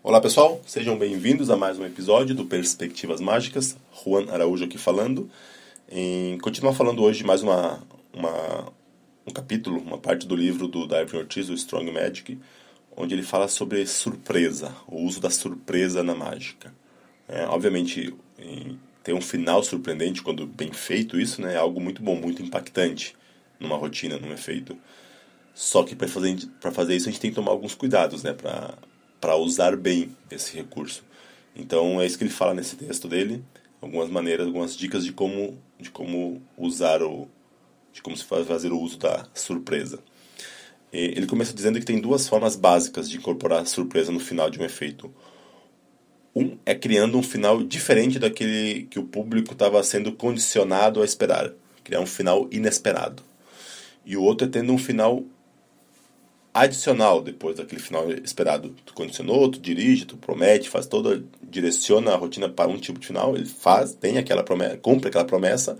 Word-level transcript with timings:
Olá 0.00 0.20
pessoal, 0.20 0.62
sejam 0.64 0.96
bem-vindos 0.96 1.50
a 1.50 1.56
mais 1.56 1.76
um 1.76 1.84
episódio 1.84 2.32
do 2.32 2.44
Perspectivas 2.44 3.20
Mágicas. 3.20 3.76
Juan 3.92 4.30
Araújo 4.30 4.64
aqui 4.64 4.78
falando. 4.78 5.28
Em, 5.90 6.38
continuar 6.38 6.72
falando 6.72 7.02
hoje 7.02 7.24
mais 7.24 7.42
uma, 7.42 7.82
uma, 8.12 8.72
um 9.26 9.32
capítulo, 9.32 9.80
uma 9.80 9.98
parte 9.98 10.24
do 10.24 10.36
livro 10.36 10.68
do 10.68 10.86
Darwin 10.86 11.18
Ortiz, 11.18 11.48
o 11.48 11.54
Strong 11.54 11.90
Magic, 11.90 12.38
onde 12.96 13.12
ele 13.12 13.24
fala 13.24 13.48
sobre 13.48 13.84
surpresa, 13.86 14.72
o 14.86 15.02
uso 15.02 15.20
da 15.20 15.30
surpresa 15.30 16.00
na 16.00 16.14
mágica. 16.14 16.72
É, 17.26 17.44
obviamente, 17.46 18.14
em, 18.38 18.78
ter 19.02 19.12
um 19.14 19.20
final 19.20 19.64
surpreendente 19.64 20.22
quando 20.22 20.46
bem 20.46 20.72
feito 20.72 21.18
isso 21.20 21.42
né, 21.42 21.54
é 21.54 21.56
algo 21.56 21.80
muito 21.80 22.04
bom, 22.04 22.14
muito 22.14 22.40
impactante 22.40 23.16
numa 23.58 23.76
rotina, 23.76 24.16
num 24.16 24.32
efeito. 24.32 24.78
Só 25.52 25.82
que 25.82 25.96
para 25.96 26.06
fazer, 26.06 26.36
fazer 26.72 26.94
isso 26.94 27.08
a 27.08 27.12
gente 27.12 27.20
tem 27.20 27.30
que 27.30 27.36
tomar 27.36 27.50
alguns 27.50 27.74
cuidados 27.74 28.22
né, 28.22 28.32
para 28.32 28.78
para 29.20 29.36
usar 29.36 29.76
bem 29.76 30.16
esse 30.30 30.56
recurso. 30.56 31.04
Então 31.54 32.00
é 32.00 32.06
isso 32.06 32.16
que 32.16 32.24
ele 32.24 32.30
fala 32.30 32.54
nesse 32.54 32.76
texto 32.76 33.08
dele, 33.08 33.42
algumas 33.80 34.08
maneiras, 34.08 34.46
algumas 34.46 34.76
dicas 34.76 35.04
de 35.04 35.12
como 35.12 35.58
de 35.78 35.90
como 35.90 36.42
usar 36.56 37.02
o 37.02 37.28
de 37.92 38.02
como 38.02 38.16
se 38.16 38.24
faz 38.24 38.46
fazer 38.46 38.72
o 38.72 38.80
uso 38.80 38.98
da 38.98 39.26
surpresa. 39.34 39.98
Ele 40.92 41.26
começa 41.26 41.52
dizendo 41.52 41.78
que 41.78 41.84
tem 41.84 42.00
duas 42.00 42.26
formas 42.28 42.56
básicas 42.56 43.10
de 43.10 43.18
incorporar 43.18 43.66
surpresa 43.66 44.10
no 44.10 44.20
final 44.20 44.48
de 44.48 44.58
um 44.58 44.64
efeito. 44.64 45.12
Um 46.34 46.56
é 46.64 46.74
criando 46.74 47.18
um 47.18 47.22
final 47.22 47.62
diferente 47.62 48.18
daquele 48.18 48.84
que 48.84 48.98
o 48.98 49.04
público 49.04 49.52
estava 49.52 49.82
sendo 49.82 50.12
condicionado 50.12 51.02
a 51.02 51.04
esperar, 51.04 51.52
criar 51.84 52.00
um 52.00 52.06
final 52.06 52.48
inesperado. 52.50 53.22
E 54.06 54.16
o 54.16 54.22
outro 54.22 54.46
é 54.46 54.50
tendo 54.50 54.72
um 54.72 54.78
final 54.78 55.22
adicional 56.52 57.22
depois 57.22 57.56
daquele 57.56 57.80
final 57.80 58.10
esperado. 58.10 58.74
Tu 58.84 58.94
condicionou, 58.94 59.50
tu 59.50 59.60
dirige, 59.60 60.04
tu 60.04 60.16
promete, 60.16 60.68
faz 60.68 60.86
toda, 60.86 61.22
direciona 61.42 62.12
a 62.12 62.16
rotina 62.16 62.48
para 62.48 62.70
um 62.70 62.78
tipo 62.78 62.98
de 62.98 63.06
final, 63.06 63.36
ele 63.36 63.46
faz, 63.46 63.94
tem 63.94 64.18
aquela 64.18 64.42
promessa, 64.42 64.76
cumpre 64.78 65.08
aquela 65.08 65.24
promessa, 65.24 65.78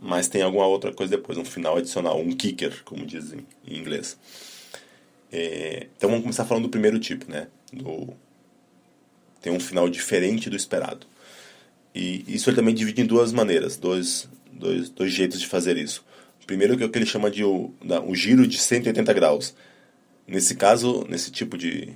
mas 0.00 0.28
tem 0.28 0.42
alguma 0.42 0.66
outra 0.66 0.92
coisa 0.92 1.16
depois, 1.16 1.36
um 1.36 1.44
final 1.44 1.76
adicional, 1.76 2.18
um 2.18 2.32
kicker, 2.32 2.82
como 2.84 3.04
dizem 3.04 3.46
em 3.66 3.78
inglês. 3.78 4.18
É, 5.32 5.86
então 5.96 6.08
vamos 6.08 6.22
começar 6.22 6.44
falando 6.44 6.64
do 6.64 6.70
primeiro 6.70 6.98
tipo, 6.98 7.30
né? 7.30 7.48
Do, 7.72 8.14
tem 9.40 9.52
um 9.52 9.60
final 9.60 9.88
diferente 9.88 10.50
do 10.50 10.56
esperado. 10.56 11.06
E 11.94 12.24
isso 12.28 12.48
ele 12.48 12.56
também 12.56 12.74
divide 12.74 13.02
em 13.02 13.06
duas 13.06 13.32
maneiras, 13.32 13.76
dois, 13.76 14.28
dois, 14.52 14.88
dois 14.90 15.12
jeitos 15.12 15.40
de 15.40 15.46
fazer 15.46 15.76
isso. 15.76 16.04
Primeiro 16.46 16.76
que 16.76 16.82
é 16.82 16.86
o 16.86 16.90
que 16.90 16.98
ele 16.98 17.06
chama 17.06 17.30
de 17.30 17.44
o, 17.44 17.72
o 18.06 18.14
giro 18.14 18.46
de 18.46 18.58
180 18.58 19.12
graus 19.12 19.54
Nesse 20.30 20.54
caso, 20.54 21.04
nesse 21.08 21.32
tipo 21.32 21.58
de, 21.58 21.88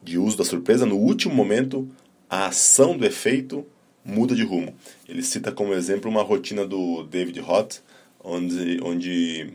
de 0.00 0.16
uso 0.16 0.36
da 0.36 0.44
surpresa, 0.44 0.86
no 0.86 0.96
último 0.96 1.34
momento, 1.34 1.90
a 2.30 2.46
ação 2.46 2.96
do 2.96 3.04
efeito 3.04 3.66
muda 4.04 4.32
de 4.32 4.44
rumo. 4.44 4.72
Ele 5.08 5.20
cita 5.24 5.50
como 5.50 5.74
exemplo 5.74 6.08
uma 6.08 6.22
rotina 6.22 6.64
do 6.64 7.02
David 7.02 7.40
Roth, 7.40 7.78
onde, 8.22 8.78
onde 8.80 9.54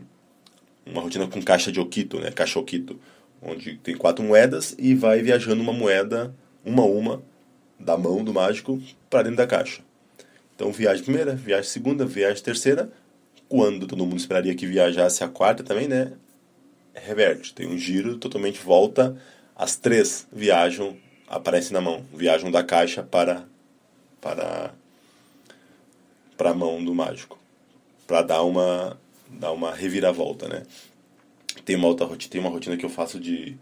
uma 0.84 1.00
rotina 1.00 1.26
com 1.26 1.40
caixa 1.40 1.72
de 1.72 1.80
Okito, 1.80 2.20
né, 2.20 2.30
caixa 2.30 2.58
Okito, 2.58 3.00
onde 3.40 3.78
tem 3.78 3.96
quatro 3.96 4.22
moedas 4.22 4.74
e 4.78 4.94
vai 4.94 5.22
viajando 5.22 5.62
uma 5.62 5.72
moeda, 5.72 6.34
uma 6.62 6.82
a 6.82 6.86
uma, 6.86 7.22
da 7.80 7.96
mão 7.96 8.22
do 8.22 8.34
mágico 8.34 8.82
para 9.08 9.22
dentro 9.22 9.38
da 9.38 9.46
caixa. 9.46 9.80
Então, 10.54 10.70
viagem 10.72 11.02
primeira, 11.02 11.34
viagem 11.34 11.70
segunda, 11.70 12.04
viagem 12.04 12.42
terceira. 12.42 12.92
Quando 13.48 13.86
todo 13.86 14.04
mundo 14.04 14.18
esperaria 14.18 14.54
que 14.54 14.66
viajasse 14.66 15.24
a 15.24 15.28
quarta 15.28 15.64
também, 15.64 15.88
né? 15.88 16.12
Reverte, 16.94 17.54
tem 17.54 17.66
um 17.66 17.78
giro 17.78 18.18
totalmente 18.18 18.60
volta, 18.60 19.16
as 19.56 19.76
três 19.76 20.26
viajam, 20.32 20.96
aparecem 21.26 21.72
na 21.72 21.80
mão, 21.80 22.04
viajam 22.12 22.50
da 22.50 22.62
caixa 22.62 23.02
para 23.02 23.46
para 24.20 24.74
para 26.36 26.50
a 26.50 26.54
mão 26.54 26.84
do 26.84 26.94
mágico, 26.94 27.38
para 28.06 28.22
dar 28.22 28.42
uma 28.42 28.98
dar 29.28 29.52
uma 29.52 29.74
reviravolta, 29.74 30.48
né? 30.48 30.62
Tem 31.64 31.76
uma 31.76 31.88
outra 31.88 32.06
rotina, 32.06 32.30
tem 32.30 32.40
uma 32.40 32.50
rotina 32.50 32.76
que 32.76 32.84
eu 32.84 32.90
faço 32.90 33.18
de 33.18 33.56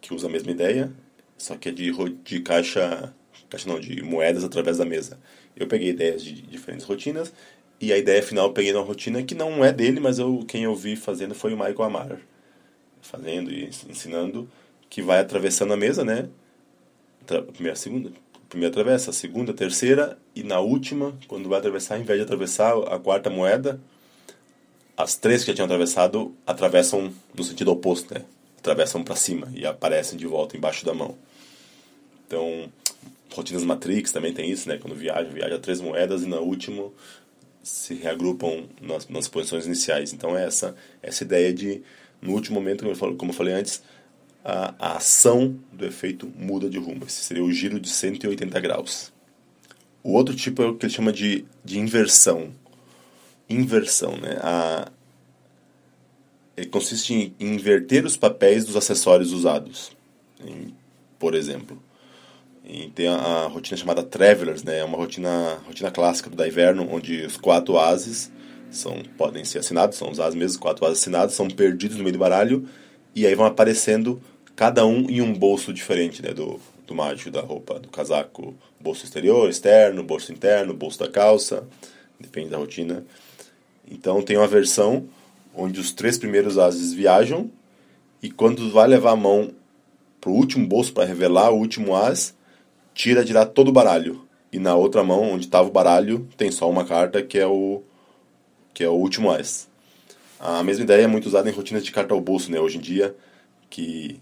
que 0.00 0.14
usa 0.14 0.26
a 0.26 0.30
mesma 0.30 0.50
ideia, 0.50 0.92
só 1.38 1.56
que 1.56 1.68
é 1.68 1.72
de 1.72 1.92
de 2.24 2.40
caixa, 2.40 3.14
caixa 3.48 3.68
não, 3.68 3.78
de 3.80 4.02
moedas 4.02 4.44
através 4.44 4.78
da 4.78 4.84
mesa. 4.84 5.18
Eu 5.56 5.66
peguei 5.66 5.90
ideias 5.90 6.22
de 6.22 6.32
diferentes 6.42 6.84
rotinas 6.86 7.32
e 7.80 7.92
a 7.92 7.98
ideia 7.98 8.22
final 8.22 8.46
eu 8.46 8.52
peguei 8.52 8.72
numa 8.72 8.84
rotina 8.84 9.22
que 9.22 9.34
não 9.34 9.64
é 9.64 9.72
dele, 9.72 10.00
mas 10.00 10.18
eu 10.18 10.44
quem 10.46 10.64
eu 10.64 10.74
vi 10.74 10.96
fazendo 10.96 11.34
foi 11.34 11.52
o 11.54 11.56
Michael 11.56 11.82
Amar 11.82 12.20
fazendo 13.06 13.52
e 13.52 13.66
ensinando, 13.88 14.48
que 14.88 15.02
vai 15.02 15.20
atravessando 15.20 15.72
a 15.72 15.76
mesa, 15.76 16.04
né? 16.04 16.28
A 17.28 17.42
primeira, 17.42 17.76
segunda, 17.76 18.12
primeira 18.48 18.72
atravessa, 18.72 19.10
a 19.10 19.12
segunda, 19.12 19.52
terceira, 19.52 20.18
e 20.34 20.42
na 20.42 20.60
última, 20.60 21.16
quando 21.26 21.48
vai 21.48 21.58
atravessar, 21.58 21.96
ao 21.96 22.00
invés 22.00 22.18
de 22.18 22.24
atravessar 22.24 22.76
a 22.88 22.98
quarta 22.98 23.28
moeda, 23.28 23.80
as 24.96 25.16
três 25.16 25.42
que 25.42 25.48
já 25.48 25.54
tinham 25.54 25.66
atravessado 25.66 26.34
atravessam 26.46 27.12
no 27.34 27.44
sentido 27.44 27.70
oposto, 27.70 28.14
né? 28.14 28.24
Atravessam 28.58 29.04
para 29.04 29.14
cima 29.14 29.50
e 29.54 29.66
aparecem 29.66 30.18
de 30.18 30.26
volta 30.26 30.56
embaixo 30.56 30.86
da 30.86 30.94
mão. 30.94 31.16
Então, 32.26 32.72
rotinas 33.32 33.62
Matrix 33.62 34.10
também 34.10 34.32
tem 34.32 34.50
isso, 34.50 34.68
né? 34.68 34.78
Quando 34.78 34.94
viaja, 34.94 35.28
viaja 35.28 35.58
três 35.58 35.80
moedas 35.80 36.22
e 36.22 36.26
na 36.26 36.38
última 36.38 36.90
se 37.62 37.94
reagrupam 37.94 38.64
nas, 38.80 39.08
nas 39.08 39.28
posições 39.28 39.66
iniciais. 39.66 40.12
Então, 40.12 40.36
é 40.36 40.46
essa 40.46 40.74
essa 41.02 41.24
ideia 41.24 41.52
de 41.52 41.82
no 42.20 42.32
último 42.32 42.60
momento, 42.60 42.84
como 43.16 43.30
eu, 43.30 43.34
falei, 43.34 43.54
antes, 43.54 43.82
a, 44.44 44.74
a, 44.78 44.96
ação 44.96 45.58
do 45.72 45.84
efeito 45.84 46.30
muda 46.36 46.68
de 46.68 46.78
rumo. 46.78 47.04
Esse 47.06 47.24
seria 47.24 47.44
o 47.44 47.52
giro 47.52 47.80
de 47.80 47.88
180 47.88 48.60
graus. 48.60 49.12
O 50.02 50.12
outro 50.12 50.34
tipo 50.34 50.62
é 50.62 50.66
o 50.66 50.74
que 50.74 50.86
ele 50.86 50.92
chama 50.92 51.12
de, 51.12 51.44
de 51.64 51.78
inversão. 51.78 52.52
Inversão, 53.48 54.16
né? 54.16 54.38
A, 54.40 54.90
consiste 56.70 57.12
em, 57.12 57.34
em 57.38 57.54
inverter 57.54 58.04
os 58.06 58.16
papéis 58.16 58.64
dos 58.64 58.76
acessórios 58.76 59.32
usados. 59.32 59.92
Em, 60.40 60.74
por 61.18 61.34
exemplo, 61.34 61.82
e 62.64 62.88
tem 62.88 63.06
a, 63.06 63.14
a, 63.14 63.46
rotina 63.46 63.76
chamada 63.76 64.02
Travelers, 64.02 64.64
né? 64.64 64.78
É 64.78 64.84
uma 64.84 64.96
rotina, 64.96 65.58
rotina 65.66 65.90
clássica 65.90 66.28
do 66.28 66.46
Inverno, 66.46 66.88
onde 66.90 67.22
os 67.24 67.36
quatro 67.36 67.78
ases 67.78 68.30
são 68.70 69.02
podem 69.16 69.44
ser 69.44 69.58
assinados, 69.58 69.96
são 69.96 70.10
os 70.10 70.18
mesmos 70.34 70.56
quatro 70.56 70.84
ases 70.84 71.00
assinados, 71.00 71.34
são 71.34 71.48
perdidos 71.48 71.96
no 71.96 72.02
meio 72.02 72.14
do 72.14 72.18
baralho 72.18 72.68
e 73.14 73.26
aí 73.26 73.34
vão 73.34 73.46
aparecendo 73.46 74.20
cada 74.54 74.86
um 74.86 75.08
em 75.10 75.20
um 75.20 75.32
bolso 75.32 75.72
diferente, 75.72 76.22
né, 76.22 76.32
do, 76.32 76.60
do 76.86 76.94
mágico, 76.94 77.30
da 77.30 77.40
roupa, 77.40 77.78
do 77.78 77.88
casaco, 77.88 78.54
bolso 78.80 79.04
exterior, 79.04 79.48
externo, 79.48 80.02
bolso 80.02 80.32
interno, 80.32 80.74
bolso 80.74 80.98
da 80.98 81.08
calça, 81.08 81.66
depende 82.18 82.50
da 82.50 82.56
rotina. 82.56 83.04
Então 83.90 84.22
tem 84.22 84.36
uma 84.36 84.46
versão 84.46 85.08
onde 85.54 85.80
os 85.80 85.92
três 85.92 86.18
primeiros 86.18 86.58
ases 86.58 86.92
viajam 86.92 87.50
e 88.22 88.30
quando 88.30 88.70
vai 88.70 88.86
levar 88.86 89.12
a 89.12 89.16
mão 89.16 89.50
pro 90.20 90.32
último 90.32 90.66
bolso 90.66 90.92
para 90.92 91.04
revelar 91.04 91.50
o 91.50 91.58
último 91.58 91.94
as, 91.94 92.34
tira 92.94 93.24
de 93.24 93.32
lá 93.32 93.46
todo 93.46 93.68
o 93.68 93.72
baralho. 93.72 94.26
E 94.52 94.58
na 94.58 94.74
outra 94.74 95.04
mão, 95.04 95.32
onde 95.32 95.44
estava 95.44 95.68
o 95.68 95.72
baralho, 95.72 96.28
tem 96.36 96.50
só 96.50 96.68
uma 96.68 96.84
carta 96.84 97.22
que 97.22 97.38
é 97.38 97.46
o 97.46 97.82
que 98.76 98.84
é 98.84 98.88
o 98.90 98.92
último 98.92 99.30
AS. 99.30 99.68
A 100.38 100.62
mesma 100.62 100.84
ideia 100.84 101.04
é 101.04 101.06
muito 101.06 101.24
usada 101.24 101.48
em 101.48 101.52
rotinas 101.52 101.82
de 101.82 101.90
carta 101.90 102.12
ao 102.12 102.20
bolso, 102.20 102.50
né? 102.50 102.60
Hoje 102.60 102.76
em 102.76 102.80
dia, 102.82 103.16
que, 103.70 104.20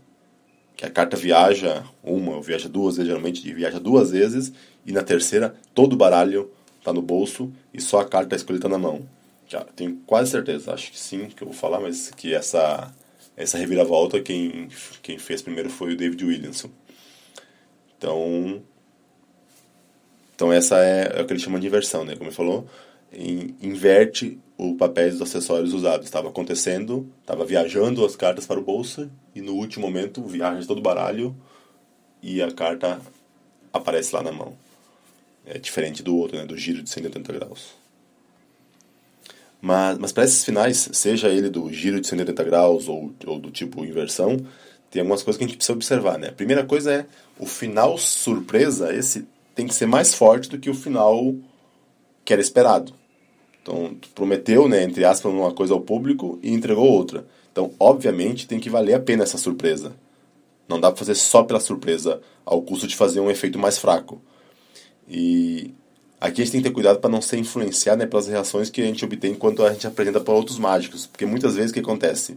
que 0.76 0.86
a 0.86 0.90
carta 0.90 1.16
viaja 1.16 1.82
uma 2.04 2.40
viaja 2.40 2.68
duas 2.68 2.96
vezes, 2.96 3.08
geralmente 3.08 3.52
viaja 3.52 3.80
duas 3.80 4.12
vezes, 4.12 4.52
e 4.86 4.92
na 4.92 5.02
terceira 5.02 5.56
todo 5.74 5.94
o 5.94 5.96
baralho 5.96 6.52
está 6.78 6.92
no 6.92 7.02
bolso 7.02 7.52
e 7.72 7.80
só 7.80 7.98
a 7.98 8.04
carta 8.04 8.36
escolhida 8.36 8.68
na 8.68 8.78
mão. 8.78 9.04
Já 9.48 9.62
tenho 9.64 9.96
quase 10.06 10.30
certeza, 10.30 10.72
acho 10.72 10.92
que 10.92 11.00
sim, 11.00 11.26
que 11.26 11.42
eu 11.42 11.48
vou 11.48 11.56
falar, 11.56 11.80
mas 11.80 12.12
que 12.12 12.32
essa 12.32 12.94
essa 13.36 13.58
reviravolta 13.58 14.20
quem 14.20 14.68
quem 15.02 15.18
fez 15.18 15.42
primeiro 15.42 15.68
foi 15.68 15.94
o 15.94 15.96
David 15.96 16.24
Williamson. 16.24 16.70
Então, 17.98 18.62
então 20.36 20.52
essa 20.52 20.78
é, 20.78 21.18
é 21.18 21.22
o 21.22 21.26
que 21.26 21.32
ele 21.32 21.40
chama 21.40 21.58
de 21.58 21.66
inversão, 21.66 22.04
né? 22.04 22.14
Como 22.14 22.28
ele 22.28 22.36
falou, 22.36 22.68
inverte 23.16 24.38
o 24.56 24.74
papel 24.76 25.10
dos 25.10 25.22
acessórios 25.22 25.72
usados. 25.72 26.06
Estava 26.06 26.28
acontecendo, 26.28 27.08
estava 27.20 27.44
viajando 27.44 28.04
as 28.04 28.16
cartas 28.16 28.46
para 28.46 28.58
o 28.58 28.64
bolso 28.64 29.10
e 29.34 29.40
no 29.40 29.54
último 29.54 29.86
momento 29.86 30.22
viaja 30.22 30.66
todo 30.66 30.78
o 30.78 30.82
baralho 30.82 31.34
e 32.22 32.42
a 32.42 32.50
carta 32.50 33.00
aparece 33.72 34.14
lá 34.14 34.22
na 34.22 34.32
mão. 34.32 34.56
É 35.46 35.58
diferente 35.58 36.02
do 36.02 36.16
outro, 36.16 36.38
né, 36.38 36.46
do 36.46 36.56
giro 36.56 36.82
de 36.82 36.88
180 36.88 37.32
graus. 37.32 37.74
Mas, 39.60 39.98
mas 39.98 40.12
para 40.12 40.24
esses 40.24 40.44
finais, 40.44 40.88
seja 40.92 41.28
ele 41.28 41.48
do 41.48 41.72
giro 41.72 42.00
de 42.00 42.06
180 42.06 42.44
graus 42.44 42.88
ou, 42.88 43.12
ou 43.26 43.38
do 43.38 43.50
tipo 43.50 43.84
inversão, 43.84 44.38
tem 44.90 45.00
algumas 45.00 45.22
coisas 45.22 45.38
que 45.38 45.44
a 45.44 45.46
gente 45.46 45.56
precisa 45.56 45.74
observar. 45.74 46.18
Né? 46.18 46.28
A 46.28 46.32
primeira 46.32 46.64
coisa 46.64 46.92
é 46.92 47.06
o 47.38 47.46
final 47.46 47.98
surpresa, 47.98 48.94
esse 48.94 49.26
tem 49.54 49.66
que 49.66 49.74
ser 49.74 49.86
mais 49.86 50.14
forte 50.14 50.48
do 50.48 50.58
que 50.58 50.70
o 50.70 50.74
final 50.74 51.34
que 52.24 52.32
era 52.32 52.42
esperado. 52.42 52.94
Então, 53.64 53.96
prometeu, 54.14 54.68
né, 54.68 54.82
entre 54.82 55.06
aspas, 55.06 55.32
uma 55.32 55.50
coisa 55.50 55.72
ao 55.72 55.80
público 55.80 56.38
e 56.42 56.52
entregou 56.52 56.86
outra. 56.86 57.26
Então, 57.50 57.72
obviamente, 57.80 58.46
tem 58.46 58.60
que 58.60 58.68
valer 58.68 58.92
a 58.92 59.00
pena 59.00 59.22
essa 59.22 59.38
surpresa. 59.38 59.96
Não 60.68 60.78
dá 60.78 60.90
para 60.90 60.98
fazer 60.98 61.14
só 61.14 61.42
pela 61.42 61.58
surpresa, 61.58 62.20
ao 62.44 62.60
custo 62.60 62.86
de 62.86 62.94
fazer 62.94 63.20
um 63.20 63.30
efeito 63.30 63.58
mais 63.58 63.78
fraco. 63.78 64.20
E 65.08 65.72
aqui 66.20 66.42
a 66.42 66.44
gente 66.44 66.52
tem 66.52 66.62
que 66.62 66.68
ter 66.68 66.74
cuidado 66.74 67.00
para 67.00 67.08
não 67.08 67.22
ser 67.22 67.38
influenciado 67.38 68.00
né, 68.00 68.06
pelas 68.06 68.28
reações 68.28 68.68
que 68.68 68.82
a 68.82 68.84
gente 68.84 69.02
obtém 69.02 69.32
enquanto 69.32 69.64
a 69.64 69.72
gente 69.72 69.86
apresenta 69.86 70.20
para 70.20 70.34
outros 70.34 70.58
mágicos. 70.58 71.06
Porque 71.06 71.24
muitas 71.24 71.54
vezes 71.54 71.70
o 71.70 71.74
que 71.74 71.80
acontece? 71.80 72.36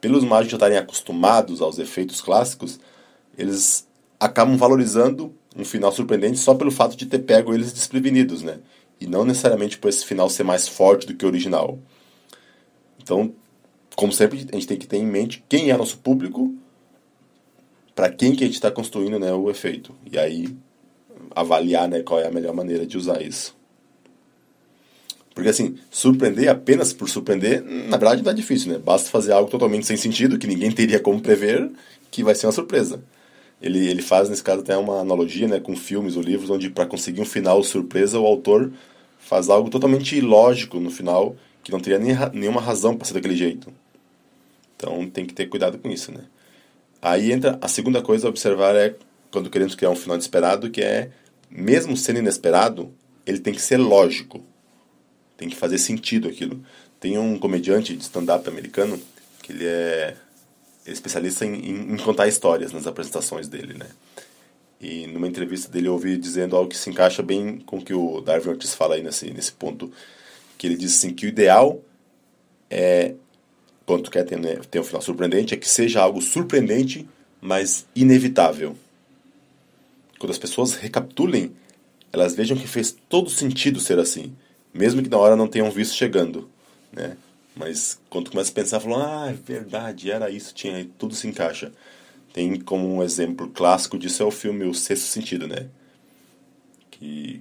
Pelos 0.00 0.24
mágicos 0.24 0.52
já 0.52 0.56
estarem 0.56 0.78
acostumados 0.78 1.60
aos 1.60 1.78
efeitos 1.78 2.22
clássicos, 2.22 2.80
eles 3.36 3.86
acabam 4.18 4.56
valorizando 4.56 5.34
um 5.54 5.64
final 5.64 5.92
surpreendente 5.92 6.38
só 6.38 6.54
pelo 6.54 6.70
fato 6.70 6.96
de 6.96 7.04
ter 7.04 7.18
pego 7.18 7.52
eles 7.52 7.70
desprevenidos, 7.70 8.42
né? 8.42 8.60
E 9.04 9.06
não 9.06 9.24
necessariamente 9.24 9.76
por 9.76 9.88
esse 9.88 10.04
final 10.04 10.30
ser 10.30 10.44
mais 10.44 10.66
forte 10.66 11.06
do 11.06 11.14
que 11.14 11.24
o 11.24 11.28
original. 11.28 11.78
Então, 13.02 13.34
como 13.94 14.12
sempre, 14.12 14.46
a 14.50 14.54
gente 14.54 14.66
tem 14.66 14.78
que 14.78 14.86
ter 14.86 14.96
em 14.96 15.06
mente 15.06 15.44
quem 15.46 15.70
é 15.70 15.76
nosso 15.76 15.98
público, 15.98 16.54
para 17.94 18.10
quem 18.10 18.34
que 18.34 18.42
a 18.42 18.46
gente 18.46 18.56
está 18.56 18.70
construindo 18.70 19.18
né, 19.18 19.32
o 19.34 19.50
efeito. 19.50 19.94
E 20.10 20.18
aí, 20.18 20.56
avaliar 21.34 21.86
né, 21.86 22.02
qual 22.02 22.18
é 22.18 22.26
a 22.26 22.30
melhor 22.30 22.54
maneira 22.54 22.86
de 22.86 22.96
usar 22.96 23.20
isso. 23.20 23.54
Porque 25.34 25.50
assim, 25.50 25.74
surpreender 25.90 26.48
apenas 26.48 26.92
por 26.92 27.08
surpreender, 27.08 27.62
na 27.62 27.96
verdade 27.96 28.22
não 28.22 28.30
é 28.30 28.34
difícil, 28.34 28.72
né? 28.72 28.78
Basta 28.78 29.10
fazer 29.10 29.32
algo 29.32 29.50
totalmente 29.50 29.84
sem 29.84 29.96
sentido, 29.96 30.38
que 30.38 30.46
ninguém 30.46 30.70
teria 30.70 31.00
como 31.00 31.20
prever, 31.20 31.70
que 32.10 32.22
vai 32.22 32.34
ser 32.34 32.46
uma 32.46 32.52
surpresa. 32.52 33.02
Ele, 33.60 33.86
ele 33.88 34.02
faz, 34.02 34.28
nesse 34.28 34.42
caso, 34.42 34.60
até 34.60 34.76
uma 34.76 35.00
analogia 35.00 35.48
né, 35.48 35.58
com 35.58 35.74
filmes 35.74 36.16
ou 36.16 36.22
livros, 36.22 36.50
onde 36.50 36.70
para 36.70 36.86
conseguir 36.86 37.20
um 37.20 37.24
final 37.24 37.62
surpresa, 37.62 38.18
o 38.18 38.26
autor 38.26 38.72
faz 39.24 39.48
algo 39.48 39.70
totalmente 39.70 40.16
ilógico 40.16 40.78
no 40.78 40.90
final, 40.90 41.34
que 41.62 41.72
não 41.72 41.80
teria 41.80 41.98
nem, 41.98 42.14
nenhuma 42.32 42.60
razão 42.60 42.94
para 42.94 43.06
ser 43.06 43.14
daquele 43.14 43.36
jeito. 43.36 43.72
Então 44.76 45.08
tem 45.08 45.24
que 45.24 45.32
ter 45.32 45.46
cuidado 45.46 45.78
com 45.78 45.90
isso, 45.90 46.12
né? 46.12 46.20
Aí 47.00 47.32
entra 47.32 47.58
a 47.60 47.68
segunda 47.68 48.02
coisa 48.02 48.26
a 48.26 48.30
observar 48.30 48.76
é 48.76 48.94
quando 49.30 49.50
queremos 49.50 49.74
criar 49.74 49.90
um 49.90 49.96
final 49.96 50.16
inesperado, 50.16 50.70
que 50.70 50.80
é, 50.80 51.10
mesmo 51.50 51.96
sendo 51.96 52.18
inesperado, 52.18 52.92
ele 53.26 53.38
tem 53.40 53.54
que 53.54 53.62
ser 53.62 53.78
lógico. 53.78 54.44
Tem 55.36 55.48
que 55.48 55.56
fazer 55.56 55.78
sentido 55.78 56.28
aquilo. 56.28 56.62
Tem 57.00 57.18
um 57.18 57.38
comediante 57.38 57.96
de 57.96 58.02
stand-up 58.02 58.48
americano 58.48 59.00
que 59.42 59.52
ele 59.52 59.66
é 59.66 60.16
especialista 60.86 61.44
em, 61.44 61.54
em, 61.54 61.92
em, 61.92 61.96
contar 61.96 62.28
histórias 62.28 62.72
nas 62.72 62.86
apresentações 62.86 63.48
dele, 63.48 63.74
né? 63.74 63.86
E 64.80 65.06
numa 65.06 65.28
entrevista 65.28 65.70
dele 65.70 65.88
eu 65.88 65.92
ouvi 65.92 66.16
dizendo 66.16 66.56
algo 66.56 66.68
que 66.68 66.76
se 66.76 66.90
encaixa 66.90 67.22
bem 67.22 67.58
com 67.58 67.78
o 67.78 67.82
que 67.84 67.94
o 67.94 68.20
Darwin 68.20 68.50
Ortiz 68.50 68.74
fala 68.74 68.96
aí 68.96 69.02
nesse, 69.02 69.30
nesse 69.30 69.52
ponto, 69.52 69.90
que 70.58 70.66
ele 70.66 70.76
diz 70.76 70.94
assim 70.94 71.14
que 71.14 71.26
o 71.26 71.28
ideal 71.28 71.80
é, 72.70 73.14
quando 73.86 74.10
quer 74.10 74.24
ter, 74.24 74.38
né, 74.38 74.58
um 74.76 74.84
final 74.84 75.02
surpreendente, 75.02 75.54
é 75.54 75.56
que 75.56 75.68
seja 75.68 76.00
algo 76.00 76.20
surpreendente, 76.20 77.08
mas 77.40 77.86
inevitável. 77.94 78.76
Quando 80.18 80.30
as 80.30 80.38
pessoas 80.38 80.74
recapitulem, 80.74 81.52
elas 82.12 82.34
vejam 82.34 82.56
que 82.56 82.66
fez 82.66 82.96
todo 83.08 83.28
sentido 83.28 83.80
ser 83.80 83.98
assim, 83.98 84.34
mesmo 84.72 85.02
que 85.02 85.08
na 85.08 85.18
hora 85.18 85.36
não 85.36 85.46
tenham 85.46 85.70
visto 85.70 85.94
chegando, 85.94 86.48
né? 86.92 87.16
Mas 87.54 88.00
quando 88.10 88.30
começa 88.30 88.50
a 88.50 88.54
pensar, 88.54 88.80
falam, 88.80 89.00
ah, 89.00 89.30
é 89.30 89.32
verdade, 89.32 90.10
era 90.10 90.30
isso, 90.30 90.52
tinha, 90.54 90.88
tudo 90.98 91.14
se 91.14 91.28
encaixa. 91.28 91.70
Tem 92.34 92.58
como 92.58 92.96
um 92.96 93.00
exemplo 93.00 93.48
clássico 93.48 93.96
disso 93.96 94.20
é 94.20 94.26
o 94.26 94.30
filme 94.32 94.64
O 94.64 94.74
Sexto 94.74 95.04
Sentido, 95.04 95.46
né? 95.46 95.68
Que 96.90 97.40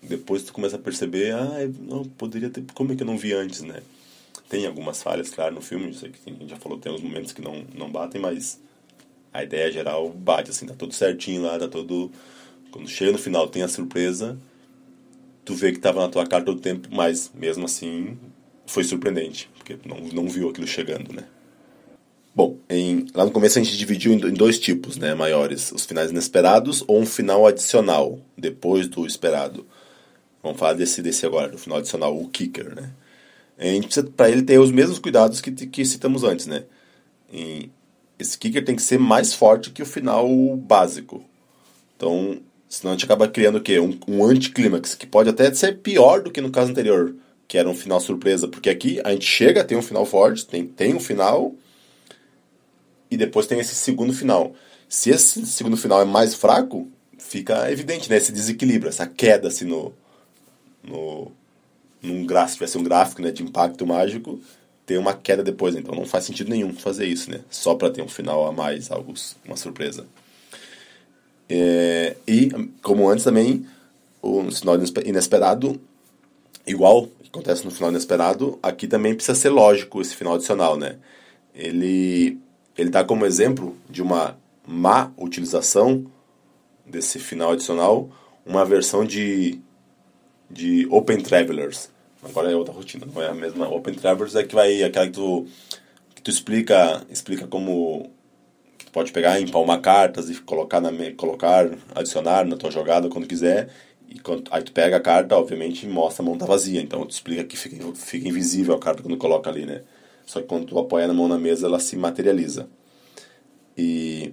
depois 0.00 0.44
tu 0.44 0.52
começa 0.52 0.76
a 0.76 0.78
perceber, 0.78 1.34
ah, 1.34 1.68
não, 1.80 2.04
poderia 2.04 2.48
ter, 2.48 2.64
como 2.74 2.92
é 2.92 2.96
que 2.96 3.02
eu 3.02 3.06
não 3.08 3.18
vi 3.18 3.32
antes, 3.32 3.62
né? 3.62 3.82
Tem 4.48 4.66
algumas 4.66 5.02
falhas, 5.02 5.30
claro, 5.30 5.56
no 5.56 5.60
filme, 5.60 5.92
sei 5.92 6.10
que 6.10 6.30
a 6.30 6.32
gente 6.32 6.48
já 6.48 6.56
falou, 6.56 6.78
tem 6.78 6.92
uns 6.92 7.00
momentos 7.00 7.32
que 7.32 7.42
não, 7.42 7.64
não 7.74 7.90
batem, 7.90 8.20
mas 8.20 8.60
a 9.32 9.42
ideia 9.42 9.72
geral 9.72 10.08
bate, 10.10 10.50
assim, 10.50 10.64
tá 10.64 10.74
tudo 10.74 10.94
certinho 10.94 11.42
lá, 11.42 11.58
tá 11.58 11.66
todo... 11.66 12.08
Quando 12.70 12.88
chega 12.88 13.10
no 13.10 13.18
final 13.18 13.48
tem 13.48 13.64
a 13.64 13.68
surpresa, 13.68 14.38
tu 15.44 15.56
vê 15.56 15.72
que 15.72 15.80
tava 15.80 16.00
na 16.00 16.08
tua 16.08 16.24
cara 16.24 16.44
todo 16.44 16.58
o 16.58 16.60
tempo, 16.60 16.88
mas 16.92 17.32
mesmo 17.34 17.64
assim 17.64 18.16
foi 18.64 18.84
surpreendente, 18.84 19.50
porque 19.56 19.76
não, 19.84 19.98
não 20.12 20.28
viu 20.28 20.50
aquilo 20.50 20.68
chegando, 20.68 21.12
né? 21.12 21.24
Em, 22.74 23.06
lá 23.14 23.24
no 23.24 23.30
começo 23.30 23.58
a 23.58 23.62
gente 23.62 23.76
dividiu 23.76 24.12
em, 24.12 24.16
em 24.16 24.32
dois 24.32 24.58
tipos 24.58 24.96
né, 24.96 25.14
maiores: 25.14 25.72
os 25.72 25.84
finais 25.84 26.10
inesperados 26.10 26.82
ou 26.86 27.00
um 27.00 27.06
final 27.06 27.46
adicional, 27.46 28.18
depois 28.36 28.88
do 28.88 29.06
esperado. 29.06 29.66
Vamos 30.42 30.58
falar 30.58 30.74
desse, 30.74 31.00
desse 31.00 31.24
agora, 31.24 31.48
do 31.48 31.58
final 31.58 31.78
adicional, 31.78 32.16
o 32.16 32.28
kicker, 32.28 32.74
né? 32.74 32.90
A 33.56 33.64
gente 33.64 33.86
precisa, 33.86 34.06
para 34.14 34.28
ele, 34.28 34.42
ter 34.42 34.58
os 34.58 34.70
mesmos 34.70 34.98
cuidados 34.98 35.40
que, 35.40 35.52
que 35.52 35.84
citamos 35.84 36.24
antes, 36.24 36.46
né? 36.46 36.64
E 37.32 37.70
esse 38.18 38.36
kicker 38.36 38.64
tem 38.64 38.76
que 38.76 38.82
ser 38.82 38.98
mais 38.98 39.32
forte 39.32 39.70
que 39.70 39.82
o 39.82 39.86
final 39.86 40.28
básico. 40.56 41.24
Então, 41.96 42.40
senão 42.68 42.92
a 42.92 42.94
gente 42.96 43.04
acaba 43.04 43.28
criando 43.28 43.58
o 43.58 43.60
quê? 43.60 43.78
Um, 43.78 43.98
um 44.08 44.24
anticlímax, 44.24 44.94
que 44.94 45.06
pode 45.06 45.30
até 45.30 45.52
ser 45.54 45.78
pior 45.78 46.22
do 46.22 46.30
que 46.30 46.40
no 46.40 46.50
caso 46.50 46.70
anterior 46.70 47.14
que 47.46 47.58
era 47.58 47.68
um 47.68 47.74
final 47.74 48.00
surpresa, 48.00 48.48
porque 48.48 48.70
aqui 48.70 49.00
a 49.04 49.12
gente 49.12 49.26
chega, 49.26 49.64
tem 49.64 49.76
um 49.76 49.82
final 49.82 50.04
forte, 50.04 50.46
tem, 50.46 50.66
tem 50.66 50.94
um 50.94 51.00
final, 51.00 51.54
e 53.14 53.16
depois 53.16 53.46
tem 53.46 53.58
esse 53.58 53.74
segundo 53.74 54.12
final. 54.12 54.52
Se 54.88 55.10
esse 55.10 55.46
segundo 55.46 55.76
final 55.76 56.02
é 56.02 56.04
mais 56.04 56.34
fraco, 56.34 56.88
fica 57.18 57.70
evidente, 57.70 58.10
né? 58.10 58.16
Esse 58.16 58.32
desequilíbrio, 58.32 58.88
essa 58.88 59.06
queda 59.06 59.48
assim 59.48 59.64
no. 59.64 59.92
no 60.82 61.32
num 62.02 62.26
gráfico, 62.26 62.50
se 62.50 62.56
tivesse 62.56 62.76
um 62.76 62.82
gráfico 62.82 63.22
né, 63.22 63.30
de 63.30 63.42
impacto 63.42 63.86
mágico, 63.86 64.38
tem 64.84 64.98
uma 64.98 65.14
queda 65.14 65.42
depois, 65.42 65.74
então 65.74 65.94
não 65.94 66.04
faz 66.04 66.24
sentido 66.24 66.50
nenhum 66.50 66.74
fazer 66.74 67.06
isso, 67.06 67.30
né? 67.30 67.40
Só 67.48 67.74
para 67.74 67.90
ter 67.90 68.02
um 68.02 68.08
final 68.08 68.46
a 68.46 68.52
mais, 68.52 68.90
algo, 68.90 69.14
uma 69.46 69.56
surpresa. 69.56 70.06
É, 71.48 72.14
e, 72.28 72.50
como 72.82 73.08
antes 73.08 73.24
também, 73.24 73.66
o 74.20 74.50
sinal 74.50 74.76
inesperado, 75.02 75.80
igual 76.66 77.08
acontece 77.26 77.64
no 77.64 77.70
final 77.70 77.90
inesperado, 77.90 78.58
aqui 78.62 78.86
também 78.86 79.14
precisa 79.14 79.34
ser 79.34 79.48
lógico 79.48 80.00
esse 80.00 80.14
final 80.14 80.34
adicional, 80.34 80.76
né? 80.76 80.96
Ele, 81.54 82.38
ele 82.76 82.90
dá 82.90 83.04
como 83.04 83.26
exemplo 83.26 83.76
de 83.88 84.02
uma 84.02 84.36
má 84.66 85.10
utilização 85.16 86.04
desse 86.86 87.18
final 87.18 87.52
adicional 87.52 88.10
uma 88.44 88.64
versão 88.64 89.04
de, 89.04 89.58
de 90.50 90.86
Open 90.90 91.20
Travelers. 91.20 91.90
Agora 92.22 92.50
é 92.50 92.56
outra 92.56 92.72
rotina, 92.72 93.06
não 93.06 93.22
é 93.22 93.28
a 93.28 93.34
mesma. 93.34 93.68
Open 93.68 93.94
Travelers 93.94 94.34
é 94.34 94.42
que 94.42 94.54
vai 94.54 94.82
aquela 94.82 95.06
que 95.06 95.12
tu, 95.12 95.46
que 96.14 96.22
tu 96.22 96.30
explica, 96.30 97.02
explica 97.10 97.46
como 97.46 98.10
que 98.78 98.86
tu 98.86 98.92
pode 98.92 99.12
pegar, 99.12 99.40
empalmar 99.40 99.80
cartas 99.80 100.30
e 100.30 100.34
colocar, 100.40 100.80
na, 100.80 100.90
colocar, 101.16 101.70
adicionar 101.94 102.44
na 102.46 102.56
tua 102.56 102.70
jogada 102.70 103.08
quando 103.08 103.26
quiser 103.26 103.70
e 104.08 104.18
quando, 104.18 104.44
aí 104.50 104.62
tu 104.62 104.72
pega 104.72 104.96
a 104.96 105.00
carta, 105.00 105.36
obviamente, 105.36 105.86
mostra 105.86 106.22
a 106.22 106.26
mão 106.26 106.36
tá 106.36 106.46
vazia. 106.46 106.80
Então 106.80 107.04
tu 107.04 107.10
explica 107.10 107.44
que 107.44 107.56
fica, 107.56 107.76
fica 107.94 108.28
invisível 108.28 108.74
a 108.74 108.78
carta 108.78 109.02
quando 109.02 109.16
coloca 109.16 109.50
ali, 109.50 109.66
né? 109.66 109.82
Só 110.26 110.40
que 110.40 110.46
quando 110.46 110.66
tu 110.66 110.78
apoia 110.78 111.06
na 111.06 111.14
mão 111.14 111.28
na 111.28 111.38
mesa, 111.38 111.66
ela 111.66 111.78
se 111.78 111.96
materializa. 111.96 112.68
E 113.76 114.32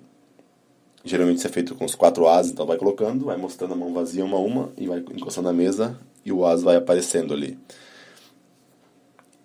geralmente 1.04 1.38
isso 1.38 1.48
é 1.48 1.52
feito 1.52 1.76
com 1.76 1.86
os 1.86 1.96
quatro 1.96 2.28
ases, 2.28 2.52
então 2.52 2.66
vai 2.66 2.78
colocando, 2.78 3.26
vai 3.26 3.38
mostrando 3.38 3.74
a 3.74 3.78
mão 3.78 3.94
vazia 3.94 4.24
uma 4.24 4.38
a 4.38 4.40
uma 4.40 4.70
e 4.78 4.88
vai 4.88 5.00
encostando 5.00 5.48
na 5.48 5.54
mesa 5.54 5.98
e 6.24 6.32
o 6.32 6.46
as 6.46 6.62
vai 6.62 6.76
aparecendo 6.76 7.34
ali. 7.34 7.58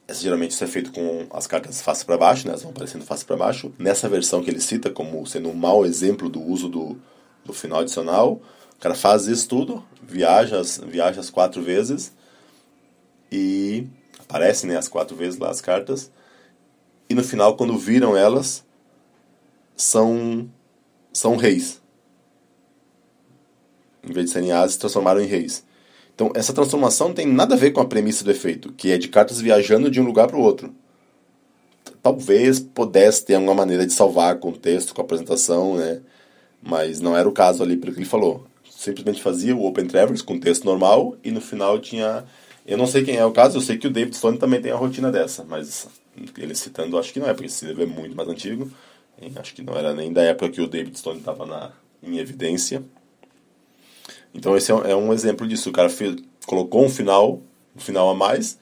Essa, 0.08 0.22
geralmente 0.22 0.52
isso 0.52 0.62
é 0.62 0.66
feito 0.68 0.92
com 0.92 1.26
as 1.30 1.46
cartas 1.46 1.82
face 1.82 2.04
para 2.04 2.16
baixo, 2.16 2.46
né? 2.46 2.52
Elas 2.52 2.62
vão 2.62 2.70
aparecendo 2.70 3.04
face 3.04 3.24
para 3.24 3.36
baixo. 3.36 3.72
Nessa 3.78 4.08
versão 4.08 4.42
que 4.42 4.50
ele 4.50 4.60
cita 4.60 4.90
como 4.90 5.26
sendo 5.26 5.48
um 5.48 5.54
mau 5.54 5.84
exemplo 5.84 6.28
do 6.28 6.40
uso 6.40 6.68
do, 6.68 6.96
do 7.44 7.52
final 7.52 7.80
adicional, 7.80 8.40
o 8.76 8.78
cara 8.78 8.94
faz 8.94 9.26
isso 9.26 9.48
tudo, 9.48 9.84
viaja, 10.02 10.60
viaja 10.86 11.20
as 11.20 11.30
quatro 11.30 11.60
vezes 11.62 12.12
e 13.32 13.86
aparecem 14.20 14.70
né, 14.70 14.76
as 14.76 14.86
quatro 14.86 15.16
vezes 15.16 15.38
lá 15.40 15.50
as 15.50 15.60
cartas. 15.60 16.10
E 17.08 17.14
no 17.14 17.22
final, 17.22 17.56
quando 17.56 17.76
viram 17.78 18.16
elas, 18.16 18.64
são, 19.76 20.48
são 21.12 21.36
reis. 21.36 21.80
Em 24.02 24.12
vez 24.12 24.26
de 24.26 24.32
serem 24.32 24.52
ases, 24.52 24.74
se 24.74 24.78
transformaram 24.78 25.20
em 25.20 25.26
reis. 25.26 25.64
Então, 26.14 26.32
essa 26.34 26.52
transformação 26.52 27.08
não 27.08 27.14
tem 27.14 27.26
nada 27.26 27.54
a 27.54 27.58
ver 27.58 27.72
com 27.72 27.80
a 27.80 27.86
premissa 27.86 28.24
do 28.24 28.30
efeito, 28.30 28.72
que 28.72 28.90
é 28.90 28.98
de 28.98 29.08
cartas 29.08 29.40
viajando 29.40 29.90
de 29.90 30.00
um 30.00 30.04
lugar 30.04 30.28
para 30.28 30.36
o 30.36 30.42
outro. 30.42 30.74
Talvez 32.02 32.58
pudesse 32.60 33.24
ter 33.24 33.34
alguma 33.34 33.54
maneira 33.54 33.86
de 33.86 33.92
salvar 33.92 34.38
com 34.38 34.50
o 34.50 34.56
texto, 34.56 34.94
com 34.94 35.00
a 35.00 35.04
apresentação, 35.04 35.76
né? 35.76 36.00
Mas 36.62 37.00
não 37.00 37.16
era 37.16 37.28
o 37.28 37.32
caso 37.32 37.62
ali 37.62 37.76
pelo 37.76 37.92
que 37.92 37.98
ele 37.98 38.06
falou 38.06 38.46
simplesmente 38.76 39.22
fazia 39.22 39.56
o 39.56 39.64
Open 39.64 39.86
Travers 39.86 40.22
com 40.22 40.38
texto 40.38 40.64
normal 40.64 41.16
e 41.24 41.30
no 41.30 41.40
final 41.40 41.78
tinha. 41.78 42.24
Eu 42.66 42.76
não 42.76 42.86
sei 42.86 43.04
quem 43.04 43.16
é 43.16 43.24
o 43.24 43.32
caso, 43.32 43.56
eu 43.56 43.62
sei 43.62 43.78
que 43.78 43.86
o 43.86 43.90
David 43.90 44.16
Stone 44.16 44.38
também 44.38 44.60
tem 44.60 44.72
a 44.72 44.76
rotina 44.76 45.10
dessa, 45.10 45.44
mas 45.44 45.88
ele 46.38 46.54
citando, 46.54 46.98
acho 46.98 47.12
que 47.12 47.20
não 47.20 47.28
é, 47.28 47.32
porque 47.32 47.46
esse 47.46 47.64
livro 47.64 47.82
é 47.82 47.86
muito 47.86 48.16
mais 48.16 48.28
antigo. 48.28 48.70
Acho 49.36 49.54
que 49.54 49.62
não 49.62 49.76
era 49.76 49.94
nem 49.94 50.12
da 50.12 50.22
época 50.22 50.50
que 50.50 50.60
o 50.60 50.66
David 50.66 50.98
Stone 50.98 51.18
estava 51.18 51.74
em 52.02 52.18
evidência. 52.18 52.82
Então 54.34 54.56
esse 54.56 54.70
é, 54.70 54.90
é 54.90 54.96
um 54.96 55.12
exemplo 55.12 55.46
disso. 55.46 55.70
O 55.70 55.72
cara 55.72 55.88
fez, 55.88 56.16
colocou 56.46 56.84
um 56.84 56.90
final, 56.90 57.40
um 57.74 57.80
final 57.80 58.10
a 58.10 58.14
mais, 58.14 58.58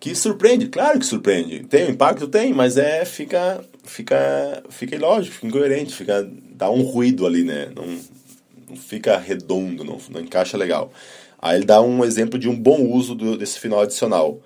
que 0.00 0.14
surpreende, 0.14 0.68
claro 0.68 0.98
que 0.98 1.06
surpreende. 1.06 1.64
Tem 1.64 1.86
um 1.86 1.90
impacto? 1.90 2.26
Tem, 2.26 2.52
mas 2.52 2.76
é, 2.76 3.04
fica, 3.04 3.64
fica, 3.84 4.62
fica 4.70 4.96
ilógico, 4.96 5.34
fica 5.34 5.46
incoerente, 5.46 5.94
fica, 5.94 6.28
dá 6.50 6.70
um 6.70 6.82
ruído 6.82 7.26
ali, 7.26 7.44
né? 7.44 7.70
Não, 7.74 7.86
não 8.68 8.76
fica 8.76 9.18
redondo, 9.18 9.84
não, 9.84 9.98
não 10.10 10.20
encaixa 10.20 10.56
legal. 10.56 10.90
Aí 11.38 11.56
ele 11.58 11.66
dá 11.66 11.80
um 11.82 12.04
exemplo 12.04 12.38
de 12.38 12.48
um 12.48 12.56
bom 12.56 12.82
uso 12.86 13.14
do, 13.14 13.36
desse 13.36 13.60
final 13.60 13.80
adicional, 13.80 14.40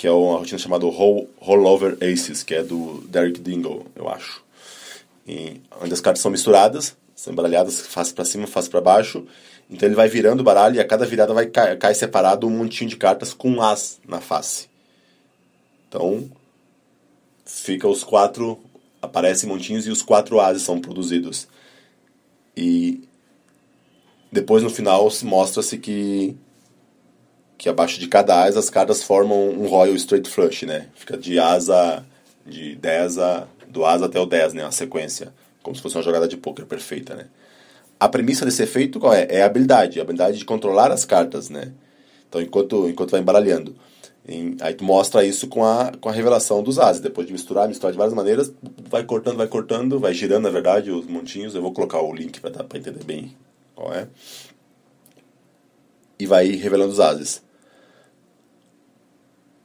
que 0.00 0.06
é 0.06 0.10
uma 0.10 0.38
rotina 0.38 0.56
chamada 0.56 0.86
Roll, 0.86 1.28
Rollover 1.38 1.98
Aces, 2.00 2.42
que 2.42 2.54
é 2.54 2.62
do 2.62 3.04
Derek 3.06 3.38
Dingle, 3.38 3.84
eu 3.94 4.08
acho. 4.08 4.42
E, 5.28 5.60
onde 5.78 5.92
as 5.92 6.00
cartas 6.00 6.22
são 6.22 6.30
misturadas, 6.30 6.96
são 7.14 7.34
embaralhadas 7.34 7.82
face 7.82 8.14
para 8.14 8.24
cima, 8.24 8.46
face 8.46 8.70
para 8.70 8.80
baixo. 8.80 9.26
Então 9.68 9.86
ele 9.86 9.94
vai 9.94 10.08
virando 10.08 10.40
o 10.40 10.42
baralho 10.42 10.76
e 10.76 10.80
a 10.80 10.86
cada 10.86 11.04
virada 11.04 11.34
vai 11.34 11.48
cair, 11.48 11.76
cai 11.76 11.92
separado 11.92 12.46
um 12.46 12.50
montinho 12.50 12.88
de 12.88 12.96
cartas 12.96 13.34
com 13.34 13.50
um 13.50 13.60
as 13.60 14.00
na 14.08 14.22
face. 14.22 14.70
Então, 15.86 16.32
fica 17.44 17.86
os 17.86 18.02
quatro, 18.02 18.58
aparecem 19.02 19.50
montinhos 19.50 19.86
e 19.86 19.90
os 19.90 20.00
quatro 20.00 20.40
ases 20.40 20.62
são 20.62 20.80
produzidos. 20.80 21.46
E 22.56 23.06
depois 24.32 24.62
no 24.62 24.70
final 24.70 25.06
mostra-se 25.24 25.76
que 25.76 26.34
que 27.60 27.68
abaixo 27.68 28.00
de 28.00 28.08
cada 28.08 28.42
asa 28.42 28.58
as 28.58 28.70
cartas 28.70 29.02
formam 29.02 29.50
um 29.50 29.66
Royal 29.66 29.94
Straight 29.94 30.30
Flush, 30.30 30.64
né? 30.64 30.86
Fica 30.94 31.14
de 31.18 31.38
asa 31.38 32.02
de 32.46 32.74
10 32.76 33.18
a 33.18 33.46
do 33.68 33.84
asa 33.84 34.06
até 34.06 34.18
o 34.18 34.24
10, 34.24 34.54
né, 34.54 34.64
a 34.64 34.70
sequência, 34.70 35.32
como 35.62 35.76
se 35.76 35.82
fosse 35.82 35.94
uma 35.94 36.02
jogada 36.02 36.26
de 36.26 36.38
poker 36.38 36.64
perfeita, 36.64 37.14
né? 37.14 37.26
A 38.00 38.08
premissa 38.08 38.46
desse 38.46 38.62
efeito 38.62 38.98
qual 38.98 39.12
é? 39.12 39.26
É 39.28 39.42
a 39.42 39.46
habilidade, 39.46 40.00
a 40.00 40.02
habilidade 40.02 40.38
de 40.38 40.44
controlar 40.46 40.90
as 40.90 41.04
cartas, 41.04 41.50
né? 41.50 41.70
Então, 42.26 42.40
enquanto 42.40 42.88
enquanto 42.88 43.10
vai 43.10 43.20
embaralhando. 43.20 43.76
Em, 44.26 44.56
aí 44.62 44.72
tu 44.72 44.82
mostra 44.82 45.22
isso 45.22 45.46
com 45.46 45.62
a, 45.62 45.92
com 46.00 46.08
a 46.08 46.12
revelação 46.12 46.62
dos 46.62 46.78
ases. 46.78 47.02
Depois 47.02 47.26
de 47.26 47.32
misturar, 47.34 47.68
misturar 47.68 47.92
de 47.92 47.98
várias 47.98 48.14
maneiras, 48.14 48.50
vai 48.88 49.04
cortando, 49.04 49.36
vai 49.36 49.46
cortando, 49.46 50.00
vai 50.00 50.14
girando, 50.14 50.44
na 50.44 50.50
verdade, 50.50 50.90
os 50.90 51.06
montinhos. 51.06 51.54
Eu 51.54 51.60
vou 51.60 51.72
colocar 51.74 52.00
o 52.00 52.14
link 52.14 52.40
para 52.40 52.52
entender 52.78 53.04
bem 53.04 53.36
qual 53.74 53.92
é. 53.92 54.08
E 56.18 56.24
vai 56.24 56.46
revelando 56.52 56.92
os 56.92 57.00
ases. 57.00 57.49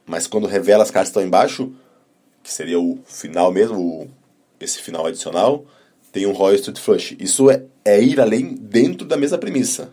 Mas 0.06 0.26
quando 0.26 0.46
revela 0.46 0.82
as 0.82 0.90
cartas 0.90 1.08
que 1.08 1.18
estão 1.18 1.26
embaixo, 1.26 1.72
que 2.42 2.52
seria 2.52 2.78
o 2.78 2.98
final 3.04 3.50
mesmo, 3.50 3.78
o, 3.78 4.10
esse 4.60 4.80
final 4.80 5.04
adicional, 5.04 5.64
tem 6.12 6.26
um 6.26 6.32
Royal 6.32 6.54
Street 6.54 6.78
Flush. 6.78 7.16
Isso 7.18 7.50
é, 7.50 7.64
é 7.84 8.00
ir 8.00 8.20
além 8.20 8.54
dentro 8.54 9.06
da 9.06 9.16
mesma 9.16 9.36
premissa. 9.36 9.90